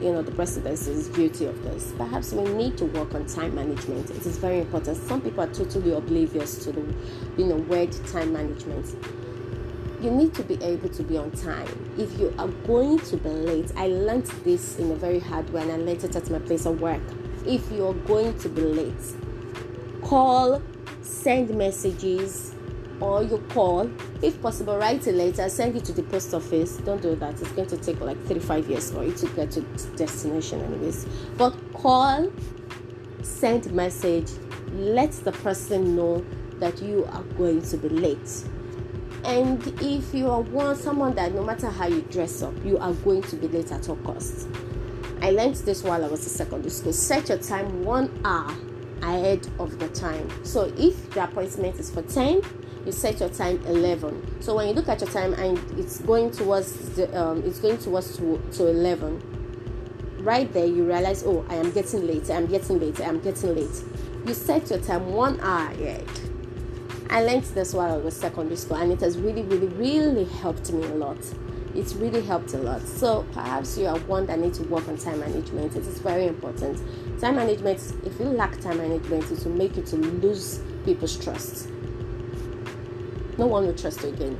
you 0.00 0.12
know 0.12 0.22
the 0.22 0.32
presidency 0.32 0.90
is 0.90 1.08
guilty 1.08 1.46
of 1.46 1.62
this. 1.62 1.92
Perhaps 1.96 2.32
we 2.32 2.44
need 2.54 2.76
to 2.78 2.86
work 2.86 3.14
on 3.14 3.26
time 3.26 3.54
management. 3.54 4.10
It 4.10 4.26
is 4.26 4.38
very 4.38 4.60
important. 4.60 4.96
Some 4.96 5.20
people 5.20 5.42
are 5.42 5.52
totally 5.52 5.92
oblivious 5.92 6.58
to 6.64 6.72
the 6.72 6.94
you 7.36 7.46
know 7.46 7.56
word 7.56 7.92
time 8.06 8.32
management. 8.32 8.94
You 10.00 10.10
need 10.10 10.34
to 10.34 10.42
be 10.42 10.62
able 10.62 10.90
to 10.90 11.02
be 11.02 11.16
on 11.16 11.30
time. 11.30 11.94
If 11.96 12.18
you 12.18 12.34
are 12.38 12.48
going 12.48 12.98
to 12.98 13.16
be 13.16 13.30
late, 13.30 13.72
I 13.76 13.86
learned 13.86 14.26
this 14.44 14.78
in 14.78 14.90
a 14.90 14.94
very 14.94 15.18
hard 15.18 15.48
way 15.50 15.62
and 15.62 15.72
I 15.72 15.76
learned 15.76 16.04
it 16.04 16.14
at 16.14 16.28
my 16.28 16.38
place 16.38 16.66
of 16.66 16.82
work. 16.82 17.00
If 17.46 17.70
you're 17.72 17.94
going 17.94 18.38
to 18.40 18.48
be 18.50 18.60
late, 18.60 18.94
call, 20.02 20.60
send 21.00 21.56
messages, 21.56 22.55
or 23.00 23.22
you 23.22 23.38
call. 23.50 23.90
If 24.22 24.40
possible 24.40 24.76
write 24.76 25.06
a 25.06 25.12
letter 25.12 25.48
send 25.48 25.76
it 25.76 25.84
to 25.86 25.92
the 25.92 26.02
post 26.02 26.34
office. 26.34 26.76
Don't 26.78 27.02
do 27.02 27.14
that. 27.16 27.40
It's 27.40 27.52
going 27.52 27.68
to 27.68 27.76
take 27.76 28.00
like 28.00 28.20
35 28.24 28.68
years 28.68 28.90
for 28.90 29.04
you 29.04 29.12
to 29.12 29.26
get 29.28 29.50
to 29.52 29.60
destination 29.96 30.60
anyways. 30.62 31.06
But 31.36 31.54
call 31.74 32.32
send 33.22 33.72
message 33.72 34.30
let 34.72 35.12
the 35.12 35.32
person 35.32 35.96
know 35.96 36.24
that 36.58 36.80
you 36.80 37.04
are 37.12 37.22
going 37.22 37.62
to 37.62 37.76
be 37.76 37.88
late. 37.88 38.44
And 39.24 39.66
if 39.82 40.14
you 40.14 40.30
are 40.30 40.40
one 40.40 40.76
someone 40.76 41.14
that 41.16 41.34
no 41.34 41.42
matter 41.42 41.68
how 41.68 41.88
you 41.88 42.02
dress 42.02 42.42
up 42.42 42.54
you 42.64 42.78
are 42.78 42.92
going 42.92 43.22
to 43.22 43.36
be 43.36 43.48
late 43.48 43.72
at 43.72 43.88
all 43.88 43.96
costs. 43.96 44.46
I 45.22 45.30
learned 45.30 45.56
this 45.56 45.82
while 45.82 46.04
i 46.04 46.08
was 46.08 46.22
in 46.22 46.28
secondary 46.28 46.70
school. 46.70 46.92
Set 46.92 47.28
your 47.28 47.38
time 47.38 47.84
one 47.84 48.20
hour 48.24 48.54
ahead 49.02 49.46
of 49.58 49.78
the 49.78 49.88
time. 49.88 50.28
So 50.44 50.72
if 50.76 51.10
the 51.10 51.24
appointment 51.24 51.78
is 51.78 51.90
for 51.90 52.02
10 52.02 52.42
you 52.86 52.92
set 52.92 53.18
your 53.18 53.28
time 53.28 53.60
11 53.66 54.40
so 54.40 54.54
when 54.54 54.68
you 54.68 54.72
look 54.72 54.88
at 54.88 55.00
your 55.00 55.10
time 55.10 55.34
and 55.34 55.58
it's 55.78 55.98
going 56.00 56.30
towards 56.30 56.90
the 56.90 57.20
um, 57.20 57.42
it's 57.44 57.58
going 57.58 57.76
towards 57.76 58.16
to, 58.16 58.40
to 58.52 58.68
11 58.68 60.20
right 60.20 60.52
there 60.52 60.66
you 60.66 60.84
realize 60.84 61.24
oh 61.26 61.44
i 61.48 61.54
am 61.56 61.70
getting 61.72 62.06
late 62.06 62.30
i'm 62.30 62.46
getting 62.46 62.78
late 62.78 63.00
i'm 63.00 63.20
getting 63.20 63.54
late. 63.54 63.82
You 64.24 64.34
set 64.34 64.70
your 64.70 64.80
time 64.80 65.12
one 65.12 65.38
hour 65.38 65.70
ahead. 65.70 66.08
I 67.10 67.22
learned 67.22 67.44
this 67.44 67.72
while 67.72 67.94
i 67.94 67.96
was 67.96 68.16
secondary 68.16 68.56
school 68.56 68.76
and 68.76 68.90
it 68.90 69.00
has 69.00 69.18
really 69.18 69.42
really 69.42 69.68
really 69.68 70.24
helped 70.24 70.72
me 70.72 70.82
a 70.84 70.94
lot. 70.94 71.18
It's 71.74 71.94
really 71.94 72.22
helped 72.22 72.54
a 72.54 72.58
lot. 72.58 72.82
So 72.82 73.24
perhaps 73.32 73.78
you 73.78 73.86
are 73.86 73.98
one 74.00 74.26
that 74.26 74.38
needs 74.40 74.58
to 74.58 74.64
work 74.64 74.88
on 74.88 74.96
time 74.96 75.20
management. 75.20 75.76
It 75.76 75.86
is 75.86 75.98
very 75.98 76.26
important. 76.26 76.80
Time 77.20 77.36
management 77.36 77.80
if 78.04 78.18
you 78.18 78.26
lack 78.26 78.60
time 78.60 78.78
management 78.78 79.30
it 79.30 79.44
will 79.44 79.52
make 79.52 79.76
you 79.76 79.82
to 79.84 79.96
lose 79.96 80.60
people's 80.84 81.16
trust 81.16 81.68
no 83.38 83.46
one 83.46 83.66
will 83.66 83.74
trust 83.74 84.02
you 84.02 84.08
again. 84.08 84.38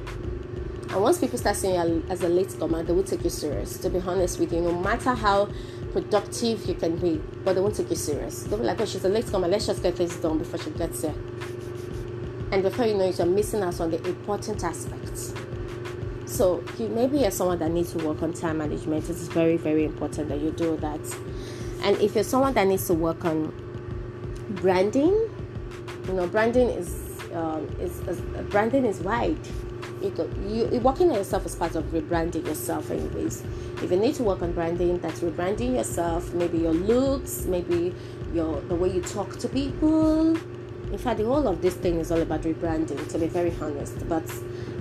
And 0.90 1.02
once 1.02 1.18
people 1.18 1.38
start 1.38 1.56
seeing 1.56 1.74
you 1.74 2.04
as 2.09 2.22
a 2.22 2.28
late 2.28 2.54
comer, 2.59 2.82
they 2.82 2.92
will 2.92 3.02
take 3.02 3.24
you 3.24 3.30
serious. 3.30 3.78
To 3.78 3.90
be 3.90 3.98
honest 3.98 4.38
with 4.38 4.52
you, 4.52 4.61
no 4.61 4.72
matter 4.80 5.14
how 5.14 5.48
productive 5.92 6.64
you 6.66 6.74
can 6.74 6.96
be, 6.96 7.20
but 7.44 7.54
they 7.54 7.61
won't 7.61 7.74
take 7.74 7.90
you 7.90 7.96
serious. 7.96 8.44
They'll 8.44 8.59
be 8.59 8.64
like, 8.64 8.80
oh, 8.80 8.85
she's 8.85 9.04
a 9.04 9.09
late 9.09 9.26
comer, 9.26 9.48
let's 9.48 9.66
just 9.66 9.82
get 9.82 9.96
this 9.96 10.16
done 10.16 10.38
before 10.38 10.61
she 10.61 10.70
gets 10.70 11.02
here. 11.02 11.14
And 12.52 12.62
before 12.62 12.87
you 12.87 12.94
know 12.94 13.04
it, 13.04 13.18
you're 13.18 13.26
missing 13.26 13.62
out 13.62 13.80
on 13.80 13.90
the 13.90 14.02
important 14.06 14.62
aspects. 14.62 15.35
So 16.26 16.62
you 16.78 16.88
maybe 16.88 17.18
you're 17.18 17.30
someone 17.30 17.59
that 17.59 17.70
needs 17.70 17.92
to 17.92 18.04
work 18.06 18.22
on 18.22 18.32
time 18.32 18.59
management. 18.59 19.04
It 19.04 19.11
is 19.11 19.28
very, 19.28 19.56
very 19.56 19.85
important 19.85 20.28
that 20.28 20.40
you 20.40 20.50
do 20.52 20.76
that. 20.76 21.00
And 21.82 21.96
if 22.00 22.14
you're 22.14 22.24
someone 22.24 22.54
that 22.54 22.66
needs 22.66 22.87
to 22.87 22.94
work 22.94 23.24
on 23.24 23.52
branding, 24.50 25.12
you 26.06 26.12
know, 26.12 26.26
branding 26.26 26.68
is 26.68 27.06
um, 27.37 27.68
is, 27.81 28.01
is 28.09 28.20
branding 28.51 28.85
is 28.85 29.01
wide. 29.01 29.38
You, 30.01 30.12
you, 30.49 30.81
working 30.81 31.11
on 31.11 31.16
yourself 31.16 31.46
as 31.46 31.55
part 31.55 31.75
of 31.75 31.85
rebranding 31.87 32.46
yourself, 32.46 32.90
anyways. 32.90 33.42
If 33.83 33.90
you 33.90 33.96
need 33.96 34.14
to 34.16 34.22
work 34.22 34.42
on 34.42 34.53
branding, 34.53 34.99
that's 34.99 35.20
rebranding 35.20 35.75
yourself. 35.75 36.33
Maybe 36.33 36.59
your 36.59 36.72
looks, 36.72 37.44
maybe 37.44 37.94
your 38.33 38.61
the 38.62 38.75
way 38.75 38.90
you 38.90 39.03
talk 39.03 39.38
to 39.38 39.49
people. 39.49 40.37
In 40.92 40.99
fact, 40.99 41.18
the 41.18 41.25
whole 41.25 41.46
of 41.46 41.61
this 41.62 41.75
thing 41.75 41.99
is 42.01 42.11
all 42.11 42.20
about 42.20 42.42
rebranding. 42.42 43.09
To 43.11 43.18
be 43.18 43.27
very 43.27 43.55
honest, 43.61 44.09
but 44.09 44.25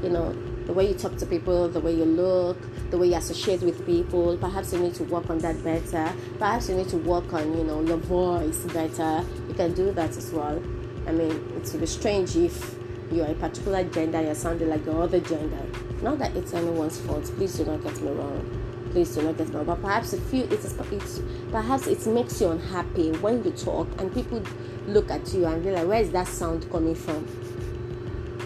you 0.02 0.10
know 0.10 0.36
the 0.66 0.74
way 0.74 0.88
you 0.88 0.96
talk 0.96 1.16
to 1.18 1.26
people, 1.26 1.68
the 1.70 1.80
way 1.80 1.94
you 1.94 2.06
look, 2.06 2.58
the 2.90 2.98
way 2.98 3.08
you 3.08 3.16
associate 3.16 3.62
with 3.62 3.86
people. 3.86 4.36
Perhaps 4.38 4.74
you 4.74 4.80
need 4.80 4.96
to 4.96 5.04
work 5.04 5.30
on 5.30 5.40
that 5.40 5.64
better. 5.64 6.12
Perhaps 6.40 6.70
you 6.70 6.76
need 6.76 6.90
to 6.90 6.98
work 6.98 7.32
on, 7.34 7.56
you 7.58 7.64
know, 7.64 7.82
your 7.82 7.98
voice 7.98 8.60
better. 8.74 9.24
You 9.48 9.54
can 9.54 9.74
do 9.74 9.92
that 9.92 10.18
as 10.18 10.32
well. 10.32 10.62
I 11.08 11.12
mean, 11.12 11.32
it 11.32 11.72
would 11.72 11.80
be 11.82 11.86
strange 11.86 12.36
if 12.36 12.76
you're 13.12 13.28
a 13.28 13.34
particular 13.36 13.84
gender, 13.84 14.22
you're 14.22 14.36
sounding 14.36 14.70
like 14.70 14.86
the 14.86 14.98
other 14.98 15.20
gender. 15.20 15.62
Not 16.02 16.20
that 16.20 16.36
it's 16.36 16.54
anyone's 16.54 17.00
fault. 17.00 17.26
Please 17.36 17.56
do 17.56 17.66
not 17.66 17.84
get 17.84 18.02
me 18.02 18.12
wrong. 18.12 18.90
Please 18.92 19.14
do 19.16 19.22
not 19.22 19.38
get 19.38 19.50
me 19.50 19.56
wrong. 19.56 19.66
But 19.66 19.82
perhaps 19.82 20.14
if 20.14 20.34
you, 20.34 20.44
it 20.44 20.54
is, 20.54 20.74
it's, 20.92 21.22
perhaps 21.52 21.88
it 21.88 22.06
makes 22.08 22.42
you 22.42 22.50
unhappy 22.50 23.12
when 23.14 23.44
you 23.44 23.52
talk 23.52 23.88
and 24.00 24.14
people 24.14 24.42
look 24.88 25.12
at 25.12 25.34
you 25.34 25.46
and 25.46 25.64
realize, 25.64 25.86
where 25.86 26.02
is 26.02 26.12
that 26.12 26.28
sound 26.28 26.70
coming 26.72 26.96
from? 26.96 27.26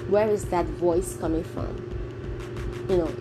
Where 0.09 0.29
is 0.29 0.45
that 0.45 0.65
voice 0.65 1.15
coming 1.17 1.43
from? 1.43 1.85
You 2.89 2.97
know, 2.97 3.15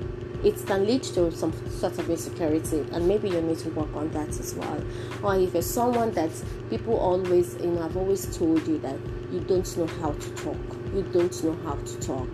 it 0.45 0.65
can 0.67 0.87
lead 0.87 1.03
to 1.03 1.33
some 1.33 1.53
sort 1.69 1.99
of 1.99 2.09
insecurity 2.09 2.87
and 2.93 3.09
maybe 3.09 3.29
you 3.29 3.41
need 3.41 3.59
to 3.59 3.71
work 3.71 3.93
on 3.95 4.09
that 4.11 4.29
as 4.29 4.55
well 4.55 4.83
or 5.23 5.35
if 5.35 5.53
you're 5.53 5.63
someone 5.63 6.13
that 6.13 6.31
people 6.71 6.97
always 6.97 7.57
you 7.57 7.67
know 7.67 7.83
i've 7.83 7.97
always 7.97 8.37
told 8.37 8.65
you 8.69 8.79
that 8.79 8.97
you 9.33 9.41
don't 9.41 9.77
know 9.77 9.87
how 10.01 10.13
to 10.13 10.31
talk 10.35 10.57
you 10.95 11.03
don't 11.13 11.45
know 11.45 11.57
how 11.65 11.75
to 11.75 12.01
talk 12.01 12.29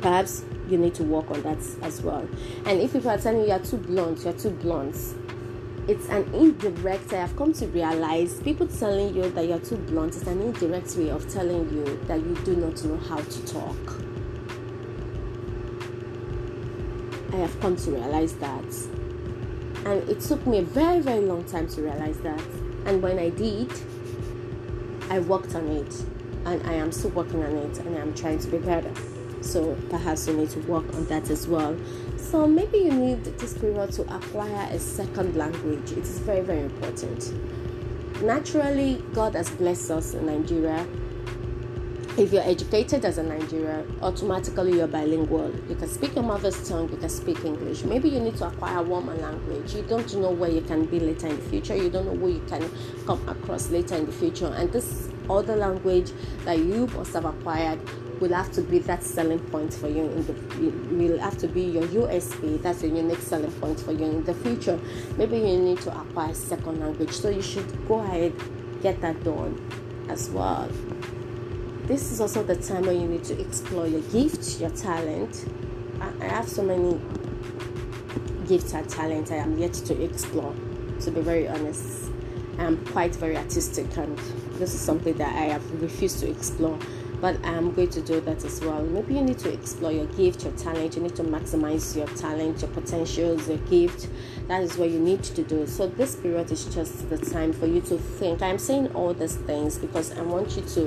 perhaps 0.00 0.44
you 0.68 0.78
need 0.78 0.94
to 0.94 1.02
work 1.02 1.30
on 1.30 1.42
that 1.42 1.58
as 1.82 2.02
well 2.02 2.28
and 2.66 2.80
if 2.80 2.92
people 2.92 3.10
are 3.10 3.18
telling 3.18 3.40
you 3.40 3.48
you're 3.48 3.58
too 3.58 3.78
blunt 3.78 4.24
you're 4.24 4.32
too 4.34 4.50
blunt 4.50 4.96
it's 5.88 6.06
an 6.08 6.22
indirect 6.34 7.12
i 7.12 7.16
have 7.16 7.34
come 7.36 7.52
to 7.52 7.66
realize 7.68 8.40
people 8.42 8.66
telling 8.66 9.14
you 9.14 9.30
that 9.30 9.46
you're 9.46 9.58
too 9.60 9.76
blunt 9.76 10.14
is 10.14 10.26
an 10.26 10.40
indirect 10.40 10.94
way 10.96 11.08
of 11.08 11.28
telling 11.32 11.68
you 11.74 11.84
that 12.06 12.20
you 12.20 12.34
do 12.44 12.56
not 12.56 12.82
know 12.84 12.96
how 12.96 13.16
to 13.16 13.46
talk 13.46 13.98
I 17.32 17.36
have 17.42 17.60
come 17.60 17.76
to 17.76 17.90
realize 17.90 18.32
that. 18.36 18.64
And 19.84 20.08
it 20.08 20.20
took 20.20 20.46
me 20.46 20.58
a 20.58 20.62
very, 20.62 21.00
very 21.00 21.20
long 21.20 21.44
time 21.44 21.68
to 21.68 21.82
realize 21.82 22.18
that. 22.20 22.42
And 22.86 23.02
when 23.02 23.18
I 23.18 23.28
did, 23.28 23.70
I 25.10 25.20
worked 25.20 25.54
on 25.54 25.66
it. 25.68 25.94
And 26.44 26.62
I 26.66 26.74
am 26.74 26.92
still 26.92 27.10
working 27.10 27.42
on 27.44 27.56
it 27.56 27.78
and 27.78 27.98
I'm 27.98 28.14
trying 28.14 28.38
to 28.38 28.48
be 28.48 28.58
better. 28.58 28.90
So 29.42 29.76
perhaps 29.90 30.26
you 30.26 30.34
need 30.34 30.50
to 30.50 30.60
work 30.60 30.84
on 30.94 31.04
that 31.06 31.30
as 31.30 31.46
well. 31.46 31.76
So 32.16 32.46
maybe 32.46 32.78
you 32.78 32.92
need 32.92 33.24
this 33.24 33.54
period 33.54 33.92
to 33.92 34.02
acquire 34.14 34.68
a 34.70 34.78
second 34.78 35.36
language. 35.36 35.92
It 35.92 35.98
is 35.98 36.18
very, 36.20 36.40
very 36.40 36.62
important. 36.62 37.32
Naturally, 38.22 39.02
God 39.12 39.34
has 39.34 39.50
blessed 39.50 39.90
us 39.90 40.14
in 40.14 40.26
Nigeria 40.26 40.86
if 42.18 42.32
you're 42.32 42.42
educated 42.42 43.04
as 43.04 43.16
a 43.18 43.22
Nigerian, 43.22 43.96
automatically 44.02 44.76
you're 44.76 44.88
bilingual. 44.88 45.54
You 45.68 45.76
can 45.76 45.88
speak 45.88 46.16
your 46.16 46.24
mother's 46.24 46.68
tongue, 46.68 46.90
you 46.90 46.96
can 46.96 47.08
speak 47.08 47.44
English. 47.44 47.84
Maybe 47.84 48.08
you 48.08 48.18
need 48.18 48.36
to 48.38 48.48
acquire 48.48 48.82
more 48.82 49.00
language. 49.00 49.72
You 49.72 49.82
don't 49.82 50.12
know 50.16 50.32
where 50.32 50.50
you 50.50 50.62
can 50.62 50.86
be 50.86 50.98
later 50.98 51.28
in 51.28 51.36
the 51.36 51.42
future. 51.42 51.76
You 51.76 51.90
don't 51.90 52.06
know 52.06 52.16
who 52.16 52.28
you 52.28 52.42
can 52.48 52.68
come 53.06 53.26
across 53.28 53.70
later 53.70 53.94
in 53.94 54.06
the 54.06 54.12
future. 54.12 54.48
And 54.48 54.72
this 54.72 55.08
other 55.30 55.54
language 55.54 56.10
that 56.44 56.58
you 56.58 56.88
must 56.88 57.12
have 57.12 57.24
acquired 57.24 57.78
will 58.20 58.34
have 58.34 58.50
to 58.52 58.62
be 58.62 58.80
that 58.80 59.04
selling 59.04 59.38
point 59.38 59.72
for 59.72 59.88
you 59.88 60.02
in 60.02 60.26
the 60.26 60.32
will 60.96 61.18
have 61.20 61.38
to 61.38 61.46
be 61.46 61.62
your 61.62 61.84
USP. 61.84 62.60
That's 62.60 62.82
a 62.82 62.88
unique 62.88 63.20
selling 63.20 63.52
point 63.60 63.78
for 63.78 63.92
you 63.92 64.06
in 64.06 64.24
the 64.24 64.34
future. 64.34 64.80
Maybe 65.16 65.38
you 65.38 65.56
need 65.58 65.80
to 65.82 65.96
acquire 65.96 66.32
a 66.32 66.34
second 66.34 66.80
language. 66.80 67.12
So 67.12 67.28
you 67.28 67.42
should 67.42 67.86
go 67.86 68.00
ahead 68.00 68.32
get 68.82 69.00
that 69.00 69.22
done 69.24 69.60
as 70.08 70.30
well 70.30 70.68
this 71.88 72.12
is 72.12 72.20
also 72.20 72.42
the 72.42 72.54
time 72.54 72.84
when 72.84 73.00
you 73.00 73.08
need 73.08 73.24
to 73.24 73.40
explore 73.40 73.86
your 73.86 74.02
gift, 74.02 74.60
your 74.60 74.70
talent. 74.70 75.46
I, 76.00 76.12
I 76.20 76.28
have 76.28 76.48
so 76.48 76.62
many 76.62 77.00
gifts 78.46 78.74
and 78.74 78.88
talents 78.88 79.30
I 79.30 79.36
am 79.36 79.58
yet 79.58 79.72
to 79.72 80.02
explore, 80.02 80.54
to 81.00 81.10
be 81.10 81.22
very 81.22 81.48
honest. 81.48 82.10
I'm 82.58 82.84
quite 82.86 83.14
very 83.16 83.38
artistic, 83.38 83.96
and 83.96 84.18
this 84.58 84.74
is 84.74 84.80
something 84.80 85.14
that 85.14 85.34
I 85.34 85.46
have 85.46 85.82
refused 85.82 86.20
to 86.20 86.30
explore. 86.30 86.78
but 87.20 87.36
I'm 87.44 87.72
going 87.72 87.90
to 87.90 88.00
do 88.00 88.20
that 88.20 88.44
as 88.44 88.60
well. 88.60 88.82
Maybe 88.82 89.14
you 89.14 89.22
need 89.22 89.38
to 89.40 89.52
explore 89.52 89.90
your 89.90 90.06
gift, 90.06 90.44
your 90.44 90.52
talent. 90.52 90.96
You 90.96 91.02
need 91.02 91.16
to 91.16 91.24
maximize 91.24 91.96
your 91.96 92.06
talent, 92.08 92.62
your 92.62 92.70
potentials, 92.70 93.48
your 93.48 93.58
gift. 93.58 94.08
That 94.48 94.62
is 94.62 94.78
what 94.78 94.88
you 94.88 94.98
need 94.98 95.22
to 95.24 95.42
do. 95.42 95.66
So 95.66 95.86
this 95.86 96.16
period 96.16 96.50
is 96.50 96.64
just 96.74 97.10
the 97.10 97.18
time 97.18 97.52
for 97.52 97.66
you 97.66 97.82
to 97.82 97.98
think. 97.98 98.40
I'm 98.40 98.58
saying 98.58 98.90
all 98.94 99.12
these 99.12 99.36
things 99.36 99.76
because 99.76 100.16
I 100.16 100.22
want 100.22 100.56
you 100.56 100.62
to, 100.62 100.80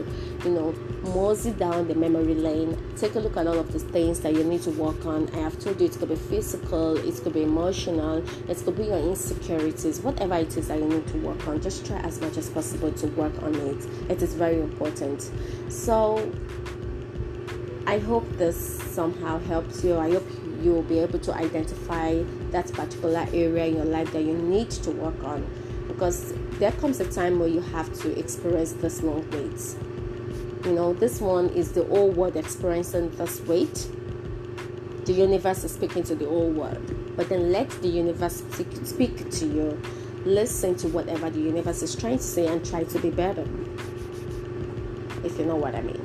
you 0.43 0.49
know, 0.49 0.71
mosey 1.13 1.51
down 1.51 1.87
the 1.87 1.93
memory 1.93 2.33
lane. 2.33 2.75
Take 2.97 3.13
a 3.13 3.19
look 3.19 3.37
at 3.37 3.45
all 3.45 3.59
of 3.59 3.71
the 3.71 3.77
things 3.77 4.19
that 4.21 4.33
you 4.33 4.43
need 4.43 4.63
to 4.63 4.71
work 4.71 5.05
on. 5.05 5.29
I 5.35 5.37
have 5.41 5.59
told 5.59 5.79
you 5.79 5.85
it 5.85 5.93
could 5.93 6.09
be 6.09 6.15
physical, 6.15 6.97
it 6.97 7.23
could 7.23 7.33
be 7.33 7.43
emotional, 7.43 8.23
it 8.49 8.57
could 8.65 8.77
be 8.77 8.85
your 8.85 8.97
insecurities, 8.97 10.01
whatever 10.01 10.35
it 10.35 10.57
is 10.57 10.67
that 10.69 10.79
you 10.79 10.87
need 10.87 11.07
to 11.09 11.17
work 11.19 11.47
on. 11.47 11.61
Just 11.61 11.85
try 11.85 11.97
as 11.99 12.19
much 12.19 12.37
as 12.37 12.49
possible 12.49 12.91
to 12.91 13.07
work 13.09 13.43
on 13.43 13.53
it. 13.53 13.85
It 14.09 14.23
is 14.23 14.33
very 14.33 14.59
important. 14.59 15.29
So 15.69 16.31
I 17.85 17.97
hope 17.97 18.27
this 18.37 18.79
somehow 18.93 19.39
helps 19.39 19.83
you. 19.83 19.95
I 19.95 20.07
hope 20.61 20.65
you'll 20.65 20.83
be 20.83 20.99
able 20.99 21.19
to 21.19 21.33
identify 21.33 22.21
that 22.51 22.71
particular 22.73 23.25
area 23.33 23.65
in 23.65 23.75
your 23.75 23.85
life 23.85 24.11
that 24.13 24.21
you 24.21 24.33
need 24.33 24.69
to 24.69 24.91
work 24.91 25.23
on 25.23 25.45
because 25.87 26.33
there 26.59 26.71
comes 26.73 26.99
a 26.99 27.11
time 27.11 27.39
where 27.39 27.47
you 27.49 27.61
have 27.61 27.91
to 27.99 28.17
experience 28.17 28.73
this 28.73 29.01
long 29.01 29.29
wait. 29.31 29.75
You 30.65 30.73
know, 30.73 30.93
this 30.93 31.19
one 31.19 31.49
is 31.49 31.71
the 31.71 31.83
whole 31.85 32.11
world 32.11 32.35
experiencing 32.35 33.09
this 33.17 33.41
wait. 33.41 33.87
The 35.05 35.13
universe 35.13 35.63
is 35.63 35.73
speaking 35.73 36.03
to 36.03 36.15
the 36.15 36.25
whole 36.25 36.51
world, 36.51 37.15
but 37.17 37.29
then 37.29 37.51
let 37.51 37.69
the 37.81 37.87
universe 37.87 38.43
speak 38.83 39.29
to 39.31 39.45
you. 39.45 39.81
Listen 40.23 40.75
to 40.75 40.87
whatever 40.89 41.29
the 41.31 41.39
universe 41.39 41.81
is 41.81 41.95
trying 41.95 42.17
to 42.17 42.23
say 42.23 42.45
and 42.45 42.63
try 42.63 42.83
to 42.83 42.99
be 42.99 43.09
better. 43.09 43.47
If 45.23 45.37
you 45.39 45.45
know 45.45 45.55
what 45.55 45.73
I 45.73 45.81
mean. 45.81 46.01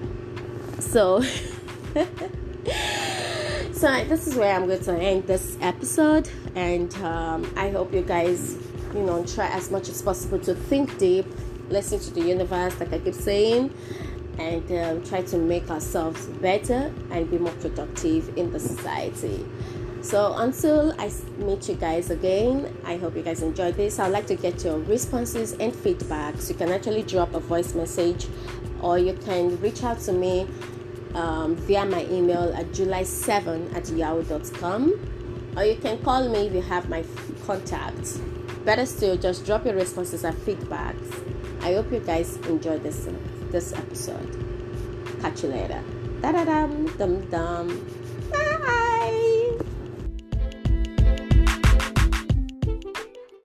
So, 0.80 1.22
so 3.86 4.04
this 4.06 4.26
is 4.26 4.34
where 4.34 4.52
I'm 4.52 4.66
going 4.66 4.82
to 4.82 4.98
end 4.98 5.28
this 5.28 5.56
episode, 5.60 6.28
and 6.56 6.92
um, 7.04 7.48
I 7.56 7.70
hope 7.70 7.94
you 7.94 8.02
guys, 8.02 8.56
you 8.92 9.02
know, 9.02 9.24
try 9.24 9.46
as 9.46 9.70
much 9.70 9.88
as 9.88 10.02
possible 10.02 10.40
to 10.40 10.56
think 10.56 10.98
deep, 10.98 11.24
listen 11.68 12.00
to 12.00 12.10
the 12.10 12.20
universe, 12.22 12.80
like 12.80 12.92
I 12.92 12.98
keep 12.98 13.14
saying, 13.14 13.72
and 14.40 14.72
um, 14.72 15.04
try 15.04 15.22
to 15.22 15.38
make 15.38 15.70
ourselves 15.70 16.26
better 16.26 16.92
and 17.12 17.30
be 17.30 17.38
more 17.38 17.52
productive 17.52 18.36
in 18.36 18.50
the 18.50 18.58
society. 18.58 19.46
So 20.00 20.34
until 20.36 20.92
I 20.98 21.08
meet 21.38 21.68
you 21.68 21.76
guys 21.76 22.10
again, 22.10 22.76
I 22.84 22.96
hope 22.96 23.14
you 23.14 23.22
guys 23.22 23.40
enjoyed 23.40 23.76
this. 23.76 24.00
I'd 24.00 24.08
like 24.08 24.26
to 24.26 24.34
get 24.34 24.64
your 24.64 24.80
responses 24.80 25.52
and 25.52 25.72
feedbacks. 25.72 26.48
You 26.48 26.56
can 26.56 26.72
actually 26.72 27.04
drop 27.04 27.34
a 27.34 27.40
voice 27.40 27.72
message 27.72 28.26
or 28.82 28.98
you 28.98 29.12
can 29.12 29.60
reach 29.60 29.84
out 29.84 30.00
to 30.00 30.12
me 30.12 30.48
um, 31.16 31.56
via 31.56 31.84
my 31.86 32.04
email 32.06 32.52
at 32.54 32.66
july7 32.72 33.74
at 33.74 33.88
yahoo.com 33.88 34.92
or 35.56 35.64
you 35.64 35.76
can 35.76 35.98
call 36.04 36.28
me 36.28 36.46
if 36.46 36.52
you 36.52 36.60
have 36.60 36.88
my 36.88 37.02
contact. 37.46 38.20
Better 38.64 38.84
still, 38.84 39.16
just 39.16 39.46
drop 39.46 39.64
your 39.64 39.74
responses 39.74 40.22
and 40.24 40.36
feedbacks. 40.36 41.24
I 41.62 41.74
hope 41.74 41.90
you 41.90 42.00
guys 42.00 42.36
enjoyed 42.48 42.82
this 42.82 43.08
this 43.50 43.72
episode. 43.72 44.30
Catch 45.22 45.44
you 45.44 45.48
later. 45.48 45.82
Da 46.20 46.32
da 46.32 46.44
dum 46.44 46.86
dum 46.98 47.20
dum. 47.30 48.75